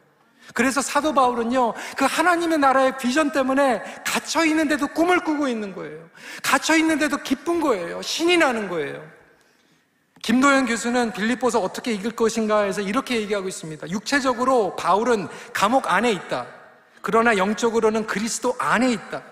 그래서 0.54 0.80
사도 0.80 1.12
바울은요, 1.14 1.74
그 1.96 2.04
하나님의 2.04 2.58
나라의 2.58 2.98
비전 2.98 3.32
때문에 3.32 3.82
갇혀 4.06 4.44
있는데도 4.46 4.88
꿈을 4.88 5.20
꾸고 5.20 5.48
있는 5.48 5.74
거예요. 5.74 6.08
갇혀 6.42 6.76
있는데도 6.76 7.18
기쁜 7.18 7.60
거예요. 7.60 8.02
신이 8.02 8.36
나는 8.36 8.68
거예요. 8.68 9.18
김도현 10.22 10.66
교수는 10.66 11.12
빌립보서 11.12 11.60
어떻게 11.60 11.92
이길 11.92 12.12
것인가 12.12 12.62
해서 12.62 12.80
이렇게 12.80 13.16
얘기하고 13.16 13.48
있습니다. 13.48 13.88
육체적으로 13.90 14.74
바울은 14.76 15.28
감옥 15.52 15.90
안에 15.90 16.10
있다. 16.12 16.46
그러나 17.02 17.36
영적으로는 17.36 18.06
그리스도 18.06 18.54
안에 18.58 18.90
있다. 18.90 19.22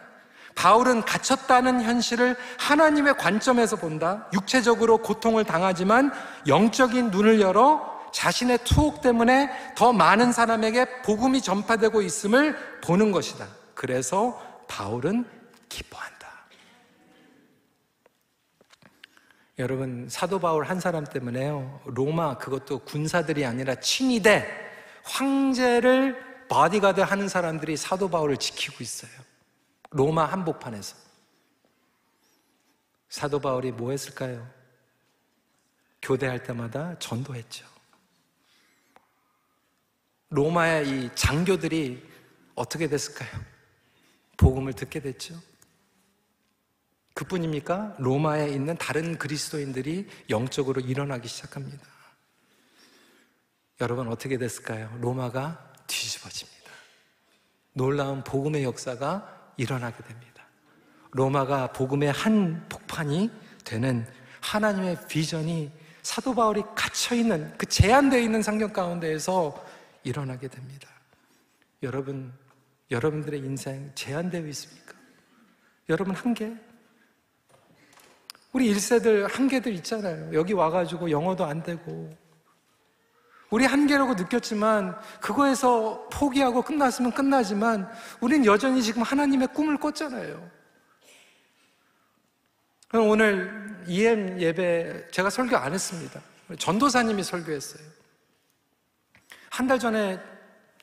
바울은 0.56 1.02
갇혔다는 1.02 1.82
현실을 1.82 2.36
하나님의 2.58 3.18
관점에서 3.18 3.76
본다. 3.76 4.28
육체적으로 4.32 4.98
고통을 4.98 5.44
당하지만 5.44 6.10
영적인 6.48 7.10
눈을 7.10 7.40
열어 7.40 7.94
자신의 8.12 8.60
투옥 8.64 9.02
때문에 9.02 9.50
더 9.76 9.92
많은 9.92 10.32
사람에게 10.32 11.02
복음이 11.02 11.42
전파되고 11.42 12.00
있음을 12.00 12.56
보는 12.82 13.12
것이다. 13.12 13.46
그래서 13.74 14.42
바울은 14.66 15.26
기뻐한다. 15.68 16.16
여러분, 19.58 20.06
사도 20.08 20.38
바울 20.38 20.64
한 20.64 20.80
사람 20.80 21.04
때문에요. 21.04 21.82
로마 21.84 22.38
그것도 22.38 22.80
군사들이 22.80 23.44
아니라 23.44 23.74
친위대 23.74 24.46
황제를 25.02 26.46
바디가드 26.48 27.00
하는 27.00 27.28
사람들이 27.28 27.76
사도 27.76 28.08
바울을 28.08 28.38
지키고 28.38 28.82
있어요. 28.82 29.25
로마 29.90 30.24
한복판에서. 30.24 30.96
사도 33.08 33.38
바울이 33.40 33.72
뭐 33.72 33.90
했을까요? 33.90 34.48
교대할 36.02 36.42
때마다 36.42 36.98
전도했죠. 36.98 37.66
로마의 40.30 40.88
이 40.88 41.10
장교들이 41.14 42.06
어떻게 42.54 42.88
됐을까요? 42.88 43.30
복음을 44.36 44.72
듣게 44.72 45.00
됐죠. 45.00 45.34
그뿐입니까? 47.14 47.96
로마에 47.98 48.50
있는 48.50 48.76
다른 48.76 49.16
그리스도인들이 49.16 50.08
영적으로 50.28 50.80
일어나기 50.82 51.28
시작합니다. 51.28 51.86
여러분 53.80 54.08
어떻게 54.08 54.36
됐을까요? 54.36 54.94
로마가 55.00 55.72
뒤집어집니다. 55.86 56.70
놀라운 57.72 58.22
복음의 58.22 58.64
역사가 58.64 59.35
일어나게 59.56 60.02
됩니다. 60.02 60.46
로마가 61.12 61.72
복음의 61.72 62.12
한 62.12 62.66
폭판이 62.68 63.30
되는 63.64 64.06
하나님의 64.40 64.98
비전이 65.08 65.72
사도 66.02 66.34
바울이 66.34 66.62
갇혀 66.74 67.14
있는 67.14 67.52
그 67.58 67.66
제한되어 67.66 68.20
있는 68.20 68.42
상경 68.42 68.72
가운데에서 68.72 69.64
일어나게 70.04 70.48
됩니다. 70.48 70.88
여러분, 71.82 72.32
여러분들의 72.90 73.40
인생 73.40 73.90
제한되어 73.94 74.46
있습니까? 74.46 74.94
여러분 75.88 76.14
한계, 76.14 76.54
우리 78.52 78.72
1세들 78.72 79.30
한계들 79.30 79.74
있잖아요. 79.74 80.32
여기 80.32 80.52
와가지고 80.52 81.10
영어도 81.10 81.44
안 81.44 81.62
되고. 81.62 82.10
우리 83.56 83.64
한계라고 83.64 84.12
느꼈지만, 84.12 84.94
그거에서 85.18 86.06
포기하고 86.12 86.60
끝났으면 86.60 87.10
끝나지만, 87.12 87.90
우린 88.20 88.44
여전히 88.44 88.82
지금 88.82 89.00
하나님의 89.00 89.48
꿈을 89.54 89.78
꿨잖아요. 89.78 90.46
그럼 92.88 93.08
오늘 93.08 93.82
EM 93.86 94.38
예배 94.38 95.08
제가 95.10 95.30
설교 95.30 95.56
안 95.56 95.72
했습니다. 95.72 96.20
전도사님이 96.58 97.22
설교했어요. 97.22 97.82
한 99.48 99.66
달 99.66 99.78
전에 99.78 100.20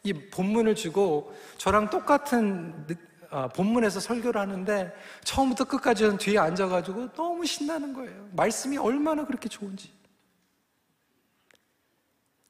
이 0.02 0.12
본문을 0.12 0.74
주고 0.74 1.32
저랑 1.60 1.92
똑같은 1.92 2.88
아, 3.30 3.48
본문에서 3.50 4.00
설교를 4.00 4.42
하는데 4.42 4.92
처음부터 5.24 5.66
끝까지 5.66 6.06
는 6.06 6.18
뒤에 6.18 6.40
앉아가지고 6.40 7.14
너무 7.14 7.46
신나는 7.46 7.94
거예요. 7.94 8.30
말씀이 8.32 8.80
얼마나 8.80 9.24
그렇게 9.28 9.48
좋은지. 9.48 9.92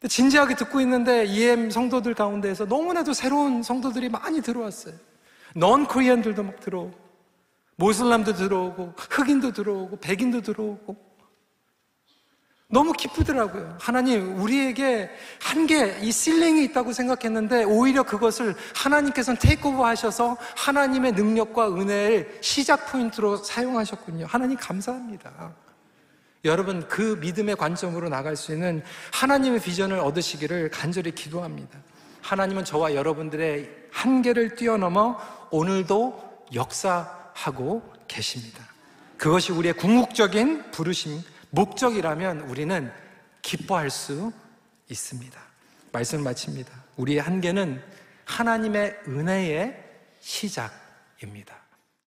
진지하게 0.08 0.56
듣고 0.56 0.82
있는데 0.82 1.26
EM 1.26 1.70
성도들 1.70 2.13
가운데에서 2.13 2.66
너무나도 2.66 3.13
새로운 3.13 3.63
성도들이 3.63 4.10
많이 4.10 4.42
들어왔어요. 4.42 4.94
넌 5.56 5.86
코리안들도 5.86 6.44
막 6.44 6.60
들어오고, 6.60 6.94
모슬람도 7.76 8.34
들어오고, 8.34 8.94
흑인도 8.98 9.54
들어오고, 9.54 9.98
백인도 9.98 10.42
들어오고, 10.42 11.13
너무 12.68 12.92
기쁘더라고요. 12.92 13.78
하나님, 13.80 14.42
우리에게 14.42 15.12
한계, 15.39 16.00
이 16.02 16.12
실링이 16.12 16.63
있다고 16.66 16.92
생각했는데, 16.92 17.66
오히려 17.66 18.04
그것을 18.04 18.56
하나님께서는 18.76 19.39
테이크오버 19.39 19.86
하셔서 19.86 20.38
하나님의 20.58 21.12
능력과 21.12 21.70
은혜를 21.70 22.39
시작 22.42 22.92
포인트로 22.92 23.38
사용하셨군요. 23.38 24.26
하나님 24.28 24.58
감사합니다. 24.58 25.54
여러분, 26.46 26.88
그 26.88 27.18
믿음의 27.22 27.56
관점으로 27.56 28.10
나갈 28.10 28.36
수 28.36 28.52
있는 28.52 28.84
하나님의 29.14 29.62
비전을 29.62 30.00
얻으시기를 30.00 30.70
간절히 30.70 31.12
기도합니다. 31.12 31.80
하나님은 32.22 32.66
저와 32.66 32.96
여러분들의 32.96 33.70
한계를 33.92 34.56
뛰어넘어 34.56 35.20
오늘도 35.52 36.46
역사하고 36.54 37.94
계십니다. 38.08 38.64
그것이 39.18 39.54
우리의 39.54 39.74
궁극적인 39.76 40.72
부르심, 40.72 41.22
목적이라면 41.52 42.42
우리는 42.42 42.92
기뻐할 43.42 43.90
수 43.90 44.34
있습니다. 44.90 45.40
말씀을 45.92 46.24
마칩니다. 46.24 46.72
우리의 46.98 47.20
한계는 47.20 47.82
하나님의 48.26 49.00
은혜의 49.08 49.82
시작입니다. 50.20 51.62